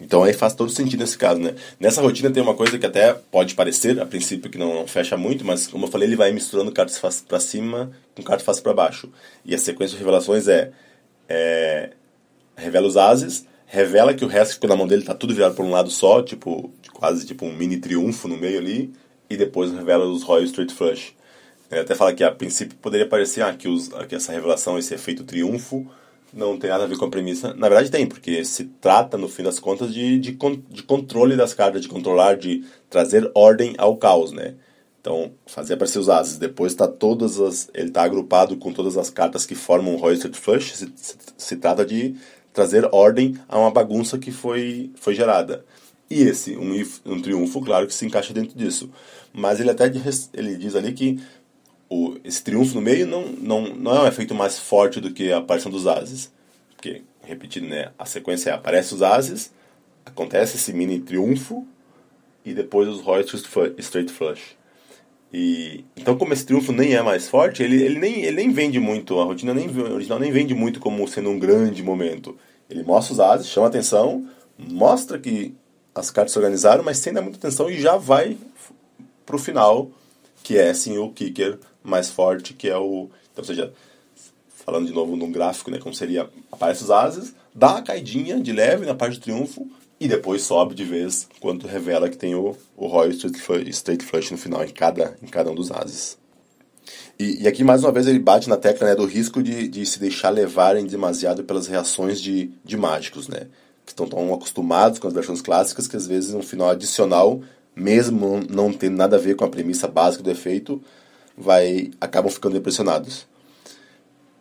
Então 0.00 0.24
aí 0.24 0.32
faz 0.32 0.54
todo 0.54 0.70
sentido 0.70 1.00
nesse 1.00 1.16
caso, 1.16 1.40
né? 1.40 1.54
Nessa 1.78 2.02
rotina 2.02 2.30
tem 2.30 2.42
uma 2.42 2.54
coisa 2.54 2.78
que 2.78 2.84
até 2.84 3.14
pode 3.14 3.54
parecer, 3.54 4.00
a 4.00 4.04
princípio, 4.04 4.50
que 4.50 4.58
não, 4.58 4.74
não 4.74 4.86
fecha 4.86 5.16
muito, 5.16 5.44
mas 5.44 5.66
como 5.66 5.86
eu 5.86 5.90
falei, 5.90 6.08
ele 6.08 6.16
vai 6.16 6.32
misturando 6.32 6.72
cartas 6.72 6.98
face 6.98 7.22
para 7.22 7.38
cima 7.38 7.92
com 8.14 8.22
cartas 8.22 8.44
face 8.44 8.60
para 8.60 8.74
baixo. 8.74 9.08
E 9.44 9.54
a 9.54 9.58
sequência 9.58 9.96
de 9.96 9.98
revelações 9.98 10.48
é, 10.48 10.72
é, 11.28 11.90
revela 12.56 12.86
os 12.86 12.96
ases, 12.96 13.46
revela 13.66 14.14
que 14.14 14.24
o 14.24 14.28
resto 14.28 14.50
que 14.50 14.54
ficou 14.54 14.70
na 14.70 14.76
mão 14.76 14.86
dele 14.86 15.02
tá 15.02 15.14
tudo 15.14 15.34
virado 15.34 15.54
por 15.54 15.64
um 15.64 15.70
lado 15.70 15.90
só, 15.90 16.22
tipo, 16.22 16.72
quase 16.92 17.26
tipo 17.26 17.44
um 17.44 17.54
mini 17.54 17.76
triunfo 17.78 18.28
no 18.28 18.36
meio 18.36 18.58
ali, 18.58 18.92
e 19.28 19.36
depois 19.36 19.72
revela 19.72 20.04
os 20.04 20.22
Royal 20.22 20.44
Street 20.44 20.70
Flush. 20.70 21.14
Ele 21.70 21.80
até 21.80 21.94
fala 21.94 22.12
que 22.12 22.22
a 22.22 22.30
princípio 22.30 22.76
poderia 22.76 23.08
parecer 23.08 23.42
ah, 23.42 23.54
que, 23.54 23.68
os, 23.68 23.88
que 24.08 24.14
essa 24.14 24.32
revelação, 24.32 24.78
esse 24.78 24.94
efeito 24.94 25.24
triunfo, 25.24 25.86
não 26.32 26.58
tem 26.58 26.70
nada 26.70 26.84
a 26.84 26.86
ver 26.86 26.98
com 26.98 27.04
a 27.04 27.10
premissa. 27.10 27.54
Na 27.54 27.68
verdade 27.68 27.90
tem, 27.90 28.06
porque 28.06 28.44
se 28.44 28.64
trata, 28.80 29.16
no 29.16 29.28
fim 29.28 29.42
das 29.42 29.58
contas, 29.58 29.92
de, 29.92 30.18
de, 30.18 30.38
de 30.70 30.82
controle 30.82 31.36
das 31.36 31.54
cartas, 31.54 31.80
de 31.80 31.88
controlar, 31.88 32.36
de 32.36 32.64
trazer 32.90 33.30
ordem 33.34 33.74
ao 33.78 33.96
caos, 33.96 34.32
né? 34.32 34.54
Então, 35.00 35.32
fazer 35.46 35.74
aparecer 35.74 35.98
os 35.98 36.08
ases, 36.08 36.38
depois 36.38 36.72
está 36.72 36.88
todas 36.88 37.38
as... 37.38 37.68
Ele 37.74 37.88
está 37.88 38.02
agrupado 38.02 38.56
com 38.56 38.72
todas 38.72 38.96
as 38.96 39.10
cartas 39.10 39.44
que 39.44 39.54
formam 39.54 39.94
o 39.94 39.98
Roysted 39.98 40.34
Flush, 40.34 40.74
se, 40.74 40.92
se, 40.96 41.16
se, 41.36 41.56
trata 41.56 41.84
de 41.84 42.14
trazer 42.54 42.88
ordem 42.92 43.36
a 43.48 43.58
uma 43.58 43.70
bagunça 43.70 44.16
que 44.16 44.30
foi, 44.30 44.90
foi 44.94 45.14
gerada. 45.14 45.64
E 46.08 46.22
esse, 46.22 46.56
um, 46.56 46.72
um 47.04 47.20
triunfo, 47.20 47.60
claro 47.60 47.86
que 47.86 47.92
se 47.92 48.06
encaixa 48.06 48.32
dentro 48.32 48.56
disso. 48.56 48.88
Mas 49.32 49.58
ele 49.58 49.70
até 49.70 49.90
ele 50.32 50.56
diz 50.56 50.76
ali 50.76 50.92
que 50.92 51.20
o, 51.90 52.16
esse 52.24 52.42
triunfo 52.42 52.76
no 52.76 52.80
meio 52.80 53.06
não, 53.06 53.26
não, 53.26 53.74
não 53.74 53.96
é 53.96 54.02
um 54.02 54.06
efeito 54.06 54.34
mais 54.34 54.58
forte 54.58 55.00
do 55.00 55.10
que 55.10 55.32
a 55.32 55.38
aparição 55.38 55.70
dos 55.70 55.86
ases. 55.86 56.32
Porque, 56.76 57.02
repetindo, 57.22 57.68
né, 57.68 57.90
a 57.98 58.06
sequência 58.06 58.50
é 58.50 58.52
aparece 58.52 58.94
os 58.94 59.02
ases, 59.02 59.52
acontece 60.06 60.56
esse 60.56 60.72
mini 60.72 61.00
triunfo 61.00 61.66
e 62.44 62.54
depois 62.54 62.88
os 62.88 63.00
Royal 63.00 63.24
Straight 63.78 64.12
Flush. 64.12 64.56
E, 65.36 65.84
então, 65.96 66.16
como 66.16 66.32
esse 66.32 66.46
triunfo 66.46 66.70
nem 66.70 66.94
é 66.94 67.02
mais 67.02 67.28
forte, 67.28 67.60
ele, 67.60 67.82
ele, 67.82 67.98
nem, 67.98 68.22
ele 68.22 68.36
nem 68.36 68.52
vende 68.52 68.78
muito, 68.78 69.18
a 69.18 69.24
rotina 69.24 69.52
nem, 69.52 69.66
a 69.66 69.92
original 69.92 70.20
nem 70.20 70.30
vende 70.30 70.54
muito 70.54 70.78
como 70.78 71.08
sendo 71.08 71.28
um 71.28 71.40
grande 71.40 71.82
momento. 71.82 72.38
Ele 72.70 72.84
mostra 72.84 73.14
os 73.14 73.18
ases, 73.18 73.48
chama 73.48 73.66
atenção, 73.66 74.28
mostra 74.56 75.18
que 75.18 75.52
as 75.92 76.08
cartas 76.08 76.30
se 76.30 76.38
organizaram, 76.38 76.84
mas 76.84 76.98
sem 76.98 77.12
dar 77.12 77.20
muita 77.20 77.36
atenção 77.36 77.68
e 77.68 77.80
já 77.80 77.96
vai 77.96 78.38
pro 79.26 79.36
final, 79.36 79.90
que 80.44 80.56
é 80.56 80.72
sim 80.72 80.98
o 80.98 81.10
kicker 81.10 81.58
mais 81.82 82.08
forte, 82.08 82.54
que 82.54 82.68
é 82.68 82.78
o. 82.78 83.10
Então, 83.32 83.42
ou 83.42 83.44
seja, 83.44 83.72
falando 84.46 84.86
de 84.86 84.92
novo 84.92 85.16
num 85.16 85.32
gráfico, 85.32 85.68
né, 85.68 85.80
como 85.80 85.92
seria, 85.92 86.30
aparece 86.52 86.84
os 86.84 86.92
ases, 86.92 87.34
dá 87.52 87.72
uma 87.72 87.82
caidinha 87.82 88.38
de 88.38 88.52
leve 88.52 88.86
na 88.86 88.94
parte 88.94 89.18
do 89.18 89.22
triunfo 89.22 89.68
e 90.04 90.08
depois 90.08 90.42
sobe 90.42 90.74
de 90.74 90.84
vez 90.84 91.26
quando 91.40 91.66
revela 91.66 92.10
que 92.10 92.18
tem 92.18 92.34
o, 92.34 92.54
o 92.76 92.86
Royal 92.86 93.10
Straight 93.10 94.04
Flush 94.04 94.30
no 94.30 94.36
final 94.36 94.62
em 94.62 94.68
cada, 94.68 95.16
em 95.22 95.26
cada 95.26 95.50
um 95.50 95.54
dos 95.54 95.72
ases. 95.72 96.18
E, 97.18 97.42
e, 97.42 97.48
aqui 97.48 97.64
mais 97.64 97.82
uma 97.82 97.90
vez 97.90 98.06
ele 98.06 98.18
bate 98.18 98.46
na 98.46 98.58
tecla 98.58 98.88
né, 98.88 98.94
do 98.94 99.06
risco 99.06 99.42
de, 99.42 99.66
de 99.66 99.86
se 99.86 99.98
deixar 99.98 100.28
levarem 100.28 100.84
demasiado 100.84 101.42
pelas 101.42 101.68
reações 101.68 102.20
de, 102.20 102.50
de 102.62 102.76
mágicos, 102.76 103.28
né? 103.28 103.46
Que 103.86 103.92
estão 103.92 104.06
tão 104.06 104.34
acostumados 104.34 104.98
com 104.98 105.08
as 105.08 105.14
versões 105.14 105.40
clássicas 105.40 105.88
que 105.88 105.96
às 105.96 106.06
vezes 106.06 106.34
um 106.34 106.42
final 106.42 106.68
adicional, 106.68 107.40
mesmo 107.74 108.42
não 108.50 108.74
tendo 108.74 108.98
nada 108.98 109.16
a 109.16 109.18
ver 109.18 109.36
com 109.36 109.44
a 109.46 109.48
premissa 109.48 109.88
básica 109.88 110.22
do 110.22 110.30
efeito, 110.30 110.82
vai 111.34 111.92
acabam 111.98 112.30
ficando 112.30 112.58
impressionados. 112.58 113.26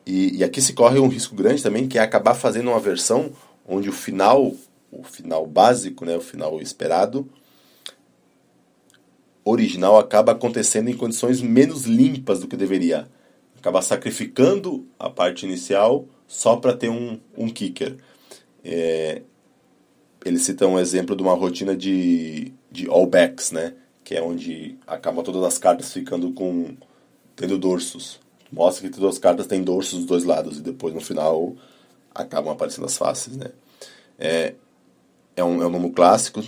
E, 0.05 0.39
e 0.39 0.43
aqui 0.43 0.61
se 0.61 0.73
corre 0.73 0.99
um 0.99 1.07
risco 1.07 1.33
grande 1.33 1.63
também, 1.63 1.87
que 1.87 1.97
é 1.97 2.01
acabar 2.01 2.33
fazendo 2.33 2.69
uma 2.69 2.79
versão 2.81 3.31
onde 3.65 3.87
o 3.87 3.93
final, 3.93 4.53
o 4.99 5.03
final 5.03 5.45
básico, 5.45 6.05
né, 6.05 6.15
o 6.15 6.21
final 6.21 6.61
esperado, 6.61 7.29
original 9.43 9.97
acaba 9.97 10.31
acontecendo 10.31 10.89
em 10.89 10.95
condições 10.95 11.41
menos 11.41 11.85
limpas 11.85 12.39
do 12.39 12.47
que 12.47 12.55
deveria. 12.55 13.07
Acaba 13.57 13.81
sacrificando 13.81 14.87
a 14.99 15.09
parte 15.09 15.45
inicial 15.45 16.05
só 16.27 16.55
para 16.55 16.73
ter 16.73 16.89
um, 16.89 17.19
um 17.37 17.49
kicker. 17.49 17.97
É, 18.63 19.21
ele 20.23 20.39
cita 20.39 20.67
um 20.67 20.79
exemplo 20.79 21.15
de 21.15 21.23
uma 21.23 21.33
rotina 21.33 21.75
de, 21.75 22.53
de 22.71 22.87
all 22.89 23.05
backs, 23.05 23.51
né? 23.51 23.73
que 24.03 24.15
é 24.15 24.21
onde 24.21 24.77
acabam 24.85 25.23
todas 25.23 25.43
as 25.43 25.57
cartas 25.57 25.91
ficando 25.91 26.31
com 26.33 26.75
tendo 27.35 27.57
dorsos. 27.57 28.19
Mostra 28.51 28.87
que 28.87 28.95
todas 28.95 29.15
as 29.15 29.19
cartas 29.19 29.47
têm 29.47 29.63
dorsos 29.63 29.99
dos 29.99 30.05
dois 30.05 30.23
lados 30.23 30.57
e 30.57 30.61
depois 30.61 30.93
no 30.93 31.01
final 31.01 31.55
acabam 32.13 32.53
aparecendo 32.53 32.85
as 32.85 32.97
faces, 32.97 33.35
né? 33.35 33.47
É, 34.19 34.53
é 35.35 35.43
um, 35.43 35.61
é 35.61 35.67
um 35.67 35.69
número 35.69 35.93
clássico, 35.93 36.43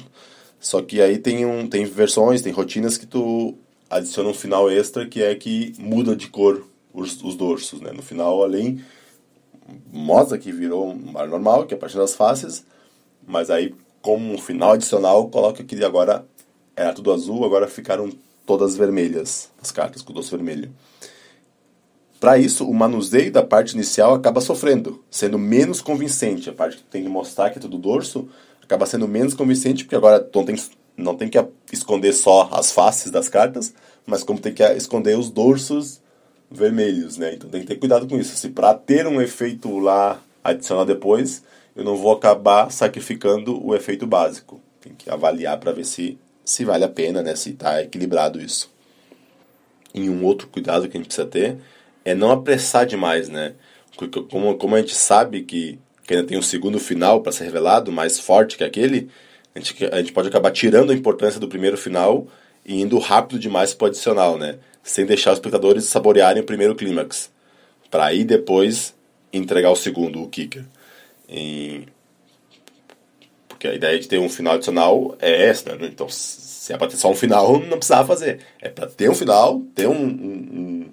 só 0.59 0.81
que 0.81 1.01
aí 1.01 1.17
tem, 1.17 1.45
um, 1.45 1.67
tem 1.67 1.85
versões, 1.85 2.41
tem 2.41 2.51
rotinas 2.51 2.97
que 2.97 3.05
tu 3.05 3.55
adiciona 3.89 4.29
um 4.29 4.33
final 4.33 4.69
extra 4.69 5.05
que 5.07 5.21
é 5.21 5.35
que 5.35 5.73
muda 5.77 6.15
de 6.15 6.27
cor 6.27 6.65
os, 6.93 7.21
os 7.23 7.35
dorsos, 7.35 7.81
né? 7.81 7.91
No 7.91 8.01
final, 8.01 8.43
além, 8.43 8.83
mostra 9.91 10.37
que 10.37 10.51
virou 10.51 10.89
um 10.89 11.11
mar 11.11 11.27
normal, 11.27 11.65
que 11.65 11.73
é 11.73 11.77
a 11.77 11.79
partir 11.79 11.97
das 11.97 12.15
faces, 12.15 12.65
mas 13.27 13.49
aí, 13.49 13.73
como 14.01 14.33
um 14.33 14.37
final 14.37 14.71
adicional, 14.71 15.27
coloca 15.29 15.63
que 15.63 15.83
agora 15.83 16.25
era 16.75 16.93
tudo 16.93 17.11
azul, 17.11 17.43
agora 17.43 17.67
ficaram 17.67 18.09
todas 18.45 18.75
vermelhas, 18.75 19.49
as 19.61 19.71
cartas 19.71 20.01
com 20.01 20.11
o 20.11 20.15
doce 20.15 20.31
vermelho. 20.31 20.71
Para 22.19 22.37
isso, 22.37 22.67
o 22.67 22.73
manuseio 22.73 23.31
da 23.31 23.43
parte 23.43 23.73
inicial 23.73 24.13
acaba 24.13 24.41
sofrendo, 24.41 25.03
sendo 25.11 25.37
menos 25.37 25.81
convincente. 25.81 26.49
A 26.49 26.53
parte 26.53 26.77
que 26.77 26.83
tem 26.83 27.03
que 27.03 27.09
mostrar 27.09 27.49
que 27.49 27.57
é 27.57 27.61
tudo 27.61 27.77
dorso 27.77 28.29
acaba 28.65 28.85
sendo 28.85 29.07
menos 29.07 29.33
convincente, 29.33 29.83
porque 29.83 29.95
agora 29.95 30.27
não 30.33 30.45
tem, 30.45 30.55
não 30.97 31.15
tem 31.15 31.29
que 31.29 31.43
esconder 31.71 32.13
só 32.13 32.49
as 32.51 32.71
faces 32.71 33.11
das 33.11 33.29
cartas, 33.29 33.73
mas 34.05 34.23
como 34.23 34.39
tem 34.39 34.53
que 34.53 34.63
esconder 34.63 35.17
os 35.17 35.29
dorsos 35.29 36.01
vermelhos, 36.49 37.17
né? 37.17 37.33
Então 37.33 37.49
tem 37.49 37.61
que 37.61 37.67
ter 37.67 37.77
cuidado 37.77 38.07
com 38.07 38.17
isso. 38.17 38.35
Se 38.35 38.49
para 38.49 38.73
ter 38.73 39.07
um 39.07 39.21
efeito 39.21 39.77
lá 39.77 40.21
adicional 40.43 40.85
depois, 40.85 41.43
eu 41.75 41.83
não 41.83 41.95
vou 41.95 42.11
acabar 42.11 42.71
sacrificando 42.71 43.65
o 43.65 43.75
efeito 43.75 44.05
básico. 44.05 44.61
Tem 44.79 44.93
que 44.93 45.09
avaliar 45.09 45.59
para 45.59 45.71
ver 45.71 45.85
se 45.85 46.17
se 46.45 46.63
vale 46.63 46.83
a 46.83 46.89
pena, 46.89 47.23
né, 47.23 47.35
se 47.35 47.49
está 47.49 47.81
equilibrado 47.81 48.39
isso. 48.39 48.71
E 49.93 50.09
um 50.09 50.23
outro 50.23 50.47
cuidado 50.47 50.87
que 50.87 50.95
a 50.95 50.99
gente 50.99 51.07
precisa 51.07 51.27
ter 51.27 51.57
é 52.03 52.13
não 52.13 52.31
apressar 52.31 52.85
demais, 52.85 53.27
né? 53.27 53.55
Como, 54.29 54.55
como 54.57 54.75
a 54.75 54.79
gente 54.79 54.93
sabe 54.93 55.41
que, 55.41 55.79
que 56.05 56.13
ainda 56.13 56.27
tem 56.27 56.37
um 56.37 56.41
segundo 56.41 56.79
final 56.79 57.21
para 57.21 57.31
ser 57.31 57.45
revelado, 57.45 57.91
mais 57.91 58.19
forte 58.19 58.57
que 58.57 58.63
aquele, 58.63 59.09
a 59.53 59.59
gente, 59.59 59.85
a 59.85 59.97
gente 59.97 60.13
pode 60.13 60.27
acabar 60.27 60.51
tirando 60.51 60.91
a 60.91 60.93
importância 60.93 61.39
do 61.39 61.47
primeiro 61.47 61.77
final 61.77 62.27
e 62.65 62.81
indo 62.81 62.97
rápido 62.99 63.39
demais 63.39 63.73
pro 63.73 63.87
adicional, 63.87 64.37
né? 64.37 64.57
Sem 64.83 65.05
deixar 65.05 65.31
os 65.31 65.37
espectadores 65.37 65.85
saborearem 65.85 66.43
o 66.43 66.45
primeiro 66.45 66.75
clímax. 66.75 67.31
Para 67.89 68.05
aí 68.05 68.23
depois 68.23 68.93
entregar 69.33 69.71
o 69.71 69.75
segundo, 69.75 70.21
o 70.21 70.29
kicker. 70.29 70.65
E... 71.27 71.83
Porque 73.47 73.67
a 73.67 73.73
ideia 73.73 73.99
de 73.99 74.07
ter 74.07 74.19
um 74.19 74.29
final 74.29 74.55
adicional 74.55 75.15
é 75.19 75.47
essa, 75.47 75.75
né? 75.75 75.87
Então, 75.87 76.07
se 76.09 76.71
é 76.71 76.77
pra 76.77 76.87
ter 76.87 76.97
só 76.97 77.09
um 77.09 77.15
final, 77.15 77.59
não 77.65 77.77
precisava 77.77 78.07
fazer. 78.07 78.41
É 78.61 78.69
para 78.69 78.87
ter 78.87 79.09
um 79.09 79.15
final, 79.15 79.61
ter 79.73 79.87
um, 79.87 80.05
um, 80.05 80.85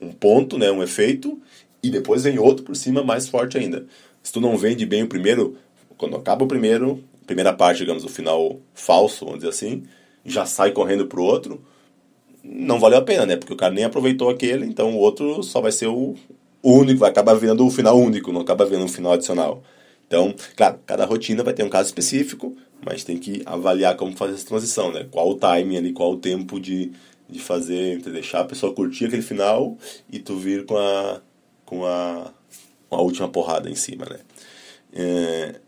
um 0.00 0.12
ponto, 0.12 0.56
né? 0.56 0.70
Um 0.70 0.82
efeito, 0.82 1.40
e 1.82 1.90
depois 1.90 2.24
vem 2.24 2.38
outro 2.38 2.64
por 2.64 2.76
cima 2.76 3.02
mais 3.02 3.28
forte 3.28 3.58
ainda. 3.58 3.86
Se 4.22 4.32
tu 4.32 4.40
não 4.40 4.56
vende 4.56 4.84
bem 4.86 5.02
o 5.02 5.08
primeiro, 5.08 5.56
quando 5.96 6.16
acaba 6.16 6.44
o 6.44 6.48
primeiro, 6.48 7.02
primeira 7.26 7.52
parte, 7.52 7.78
digamos, 7.78 8.04
o 8.04 8.08
final 8.08 8.60
falso, 8.74 9.24
vamos 9.24 9.40
dizer 9.40 9.50
assim, 9.50 9.84
já 10.24 10.44
sai 10.44 10.72
correndo 10.72 11.06
pro 11.06 11.22
outro, 11.22 11.62
não 12.42 12.80
valeu 12.80 12.98
a 12.98 13.02
pena, 13.02 13.26
né? 13.26 13.36
Porque 13.36 13.52
o 13.52 13.56
cara 13.56 13.72
nem 13.72 13.84
aproveitou 13.84 14.30
aquele, 14.30 14.66
então 14.66 14.94
o 14.94 14.98
outro 14.98 15.42
só 15.42 15.60
vai 15.60 15.72
ser 15.72 15.86
o 15.86 16.14
único, 16.62 17.00
vai 17.00 17.10
acabar 17.10 17.34
virando 17.34 17.66
o 17.66 17.70
final 17.70 17.98
único, 17.98 18.32
não 18.32 18.40
acaba 18.40 18.64
vendo 18.64 18.84
um 18.84 18.88
final 18.88 19.12
adicional. 19.12 19.62
Então, 20.06 20.34
claro, 20.56 20.80
cada 20.84 21.04
rotina 21.04 21.42
vai 21.42 21.54
ter 21.54 21.62
um 21.62 21.68
caso 21.68 21.88
específico, 21.88 22.56
mas 22.84 23.04
tem 23.04 23.16
que 23.16 23.42
avaliar 23.46 23.96
como 23.96 24.16
fazer 24.16 24.34
essa 24.34 24.46
transição, 24.46 24.90
né? 24.92 25.06
Qual 25.10 25.28
o 25.30 25.34
timing 25.36 25.76
ali, 25.76 25.92
qual 25.92 26.12
o 26.12 26.16
tempo 26.16 26.58
de, 26.58 26.90
de 27.28 27.38
fazer, 27.38 27.98
de 27.98 28.10
deixar 28.10 28.40
a 28.40 28.44
pessoa 28.44 28.74
curtir 28.74 29.06
aquele 29.06 29.22
final 29.22 29.76
e 30.10 30.18
tu 30.18 30.36
vir 30.36 30.64
com 30.66 30.76
a, 30.76 31.20
com 31.64 31.86
a, 31.86 32.32
a 32.90 33.00
última 33.00 33.28
porrada 33.28 33.70
em 33.70 33.74
cima, 33.74 34.06
né? 34.06 34.18
É, 34.92 35.60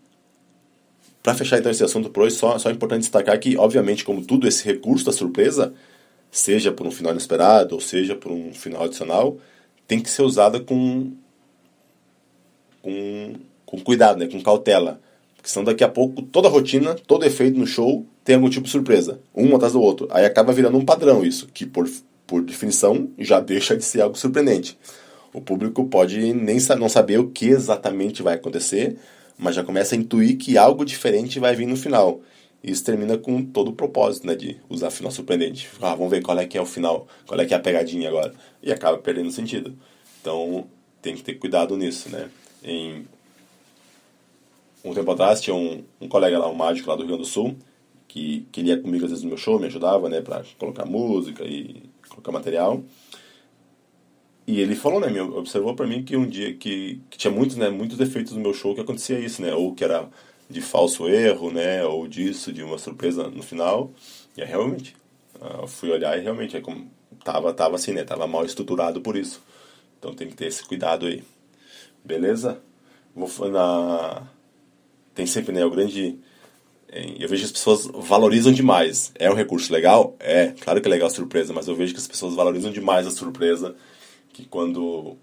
para 1.23 1.35
fechar 1.35 1.59
então 1.59 1.71
esse 1.71 1.85
assunto 1.85 2.11
por 2.11 2.25
hoje, 2.25 2.35
só, 2.35 2.59
só 2.59 2.69
é 2.69 2.73
importante 2.73 3.03
destacar 3.03 3.39
que, 3.39 3.57
obviamente, 3.57 4.05
como 4.05 4.25
tudo, 4.25 4.49
esse 4.49 4.65
recurso 4.65 5.05
da 5.05 5.13
surpresa, 5.13 5.73
seja 6.31 6.73
por 6.73 6.87
um 6.87 6.91
final 6.91 7.13
inesperado 7.13 7.75
ou 7.75 7.81
seja 7.81 8.17
por 8.17 8.33
um 8.33 8.53
final 8.53 8.85
adicional, 8.85 9.39
tem 9.87 10.01
que 10.01 10.11
ser 10.11 10.23
usada 10.23 10.59
com, 10.59 11.13
com, 12.81 13.35
com 13.65 13.81
cuidado, 13.81 14.19
né? 14.19 14.27
com 14.27 14.43
cautela. 14.43 15.01
Porque 15.37 15.49
senão 15.49 15.65
daqui 15.65 15.85
a 15.85 15.89
pouco 15.89 16.23
toda 16.23 16.49
a 16.49 16.51
rotina, 16.51 16.95
todo 16.95 17.25
efeito 17.25 17.59
no 17.59 17.67
show 17.67 18.05
tem 18.25 18.37
algum 18.37 18.49
tipo 18.49 18.65
de 18.65 18.71
surpresa, 18.71 19.21
um 19.35 19.55
atrás 19.55 19.75
do 19.75 19.81
outro. 19.81 20.09
Aí 20.11 20.25
acaba 20.25 20.53
virando 20.53 20.79
um 20.79 20.85
padrão 20.85 21.25
isso, 21.25 21.49
que 21.53 21.67
por, 21.67 21.89
por 22.27 22.43
definição 22.43 23.09
já 23.19 23.39
deixa 23.41 23.77
de 23.77 23.85
ser 23.85 24.01
algo 24.01 24.17
surpreendente. 24.17 24.77
O 25.33 25.41
público 25.41 25.85
pode 25.87 26.33
nem 26.35 26.59
não 26.79 26.89
saber 26.89 27.19
o 27.19 27.31
que 27.31 27.47
exatamente 27.47 28.23
vai 28.23 28.35
acontecer, 28.35 28.99
mas 29.39 29.55
já 29.55 29.65
começa 29.65 29.95
a 29.95 29.99
intuir 29.99 30.37
que 30.37 30.59
algo 30.59 30.85
diferente 30.85 31.41
vai 31.41 31.55
vir 31.57 31.67
no 31.67 31.77
final. 31.77 32.21
Isso 32.63 32.85
termina 32.85 33.19
com 33.19 33.43
todo 33.43 33.69
o 33.69 33.73
propósito, 33.73 34.27
né, 34.27 34.37
de 34.37 34.57
usar 34.69 34.91
final 34.91 35.11
surpreendente. 35.11 35.69
Ah, 35.81 35.95
vamos 35.95 36.11
ver 36.11 36.23
qual 36.23 36.39
é 36.39 36.47
que 36.47 36.57
é 36.57 36.61
o 36.61 36.67
final, 36.67 37.09
qual 37.27 37.41
é 37.41 37.45
que 37.45 37.55
é 37.55 37.57
a 37.57 37.61
pegadinha 37.61 38.09
agora. 38.09 38.33
E 38.63 38.71
acaba 38.71 38.99
perdendo 38.99 39.31
sentido. 39.33 39.75
Então, 40.21 40.67
tem 41.01 41.17
que 41.17 41.23
ter 41.23 41.35
cuidado 41.35 41.77
nisso, 41.77 42.09
né. 42.09 42.29
Em 42.63 43.05
um 44.85 44.95
tempo 44.95 45.11
atrás 45.11 45.41
tinha 45.41 45.57
um, 45.57 45.83
um 46.01 46.09
colega 46.09 46.39
lá, 46.39 46.49
um 46.49 46.55
mágico 46.55 46.89
lá 46.89 46.95
do 46.95 47.01
Rio 47.01 47.09
Grande 47.09 47.23
do 47.23 47.29
Sul, 47.29 47.57
que, 48.07 48.47
que 48.53 48.61
ele 48.61 48.69
ia 48.69 48.81
comigo 48.81 49.05
às 49.05 49.11
vezes 49.11 49.25
no 49.25 49.31
meu 49.31 49.39
show, 49.39 49.59
me 49.59 49.67
ajudava, 49.67 50.09
né, 50.09 50.21
para 50.21 50.45
colocar 50.59 50.85
música 50.85 51.43
e 51.45 51.83
colocar 52.09 52.31
material. 52.31 52.83
E 54.47 54.61
ele 54.61 54.75
falou, 54.75 55.01
né, 55.01 55.23
observou 55.23 55.75
para 55.75 55.87
mim 55.87 56.03
que 56.03 56.17
um 56.17 56.27
dia 56.27 56.53
que, 56.55 57.01
que, 57.09 57.17
tinha 57.17 57.33
muitos, 57.33 57.57
né, 57.57 57.71
muitos 57.71 58.01
efeitos 58.01 58.33
no 58.33 58.41
meu 58.41 58.53
show 58.53 58.75
que 58.75 58.81
acontecia 58.81 59.19
isso, 59.19 59.41
né, 59.41 59.55
ou 59.55 59.75
que 59.75 59.85
era 59.85 60.09
de 60.51 60.61
falso 60.61 61.09
erro, 61.09 61.51
né, 61.53 61.85
ou 61.85 62.09
disso, 62.09 62.53
de 62.53 62.63
uma 62.63 62.77
surpresa 62.79 63.29
no 63.29 63.43
final. 63.43 63.93
E 64.37 64.43
realmente, 64.45 64.97
eu 65.61 65.67
fui 65.69 65.91
olhar 65.91 66.19
e 66.19 66.23
realmente 66.23 66.57
é 66.57 66.61
como 66.61 66.91
tava, 67.25 67.53
tava 67.55 67.77
assim, 67.77 67.93
né, 67.93 68.05
tava 68.05 68.27
mal 68.27 68.45
estruturado 68.45 69.01
por 69.01 69.17
isso. 69.17 69.41
Então 69.99 70.13
tem 70.15 70.29
que 70.29 70.35
ter 70.35 70.47
esse 70.47 70.65
cuidado 70.65 71.07
aí. 71.07 71.23
Beleza? 72.05 72.61
Vou 73.15 73.29
na 73.49 74.27
tem 75.15 75.27
sempre, 75.27 75.53
né, 75.53 75.65
o 75.65 75.71
grande 75.71 76.19
eu 77.19 77.27
vejo 77.27 77.43
que 77.43 77.47
as 77.47 77.53
pessoas 77.53 77.87
valorizam 78.07 78.53
demais. 78.53 79.13
É 79.19 79.31
um 79.31 79.35
recurso 79.35 79.73
legal? 79.73 80.15
É, 80.21 80.49
claro 80.61 80.79
que 80.79 80.87
é 80.87 80.91
legal 80.91 81.09
a 81.09 81.11
surpresa, 81.11 81.51
mas 81.53 81.67
eu 81.67 81.75
vejo 81.75 81.95
que 81.95 81.99
as 81.99 82.07
pessoas 82.07 82.35
valorizam 82.35 82.71
demais 82.71 83.07
a 83.07 83.11
surpresa 83.11 83.75
que 84.33 84.47
quando 84.47 85.17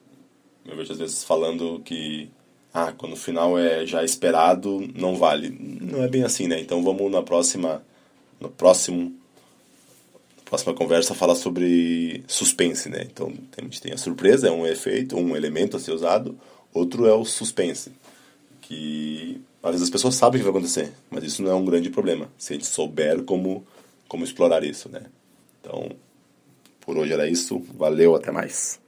eu 0.65 0.75
vejo 0.75 0.93
às 0.93 0.99
vezes 0.99 1.23
falando 1.23 1.81
que 1.83 2.29
ah, 2.73 2.91
quando 2.91 3.13
o 3.13 3.17
final 3.17 3.57
é 3.57 3.85
já 3.85 4.03
esperado, 4.03 4.87
não 4.95 5.15
vale. 5.15 5.49
Não 5.81 6.03
é 6.03 6.07
bem 6.07 6.23
assim, 6.23 6.47
né? 6.47 6.59
Então 6.59 6.83
vamos 6.83 7.11
na 7.11 7.21
próxima 7.21 7.83
no 8.39 8.49
próximo 8.49 9.13
próxima 10.45 10.73
conversa 10.73 11.13
falar 11.13 11.35
sobre 11.35 12.23
suspense, 12.27 12.89
né? 12.89 13.03
Então 13.03 13.31
a 13.57 13.61
gente 13.61 13.81
tem 13.81 13.93
a 13.93 13.97
surpresa, 13.97 14.47
é 14.47 14.51
um 14.51 14.65
efeito, 14.65 15.15
um 15.17 15.35
elemento 15.35 15.77
a 15.77 15.79
ser 15.79 15.91
usado, 15.91 16.39
outro 16.73 17.05
é 17.05 17.13
o 17.13 17.23
suspense, 17.23 17.91
que 18.61 19.39
às 19.61 19.71
vezes 19.71 19.83
as 19.83 19.91
pessoas 19.91 20.15
sabem 20.15 20.39
o 20.39 20.43
que 20.43 20.49
vai 20.49 20.57
acontecer, 20.57 20.91
mas 21.09 21.23
isso 21.23 21.43
não 21.43 21.51
é 21.51 21.53
um 21.53 21.65
grande 21.65 21.91
problema, 21.91 22.29
se 22.35 22.53
a 22.53 22.55
gente 22.55 22.65
souber 22.65 23.23
como 23.23 23.65
como 24.07 24.23
explorar 24.23 24.63
isso, 24.63 24.89
né? 24.89 25.03
Então, 25.61 25.91
por 26.81 26.97
hoje 26.97 27.13
era 27.13 27.29
isso, 27.29 27.63
valeu, 27.75 28.15
até 28.15 28.31
mais. 28.31 28.79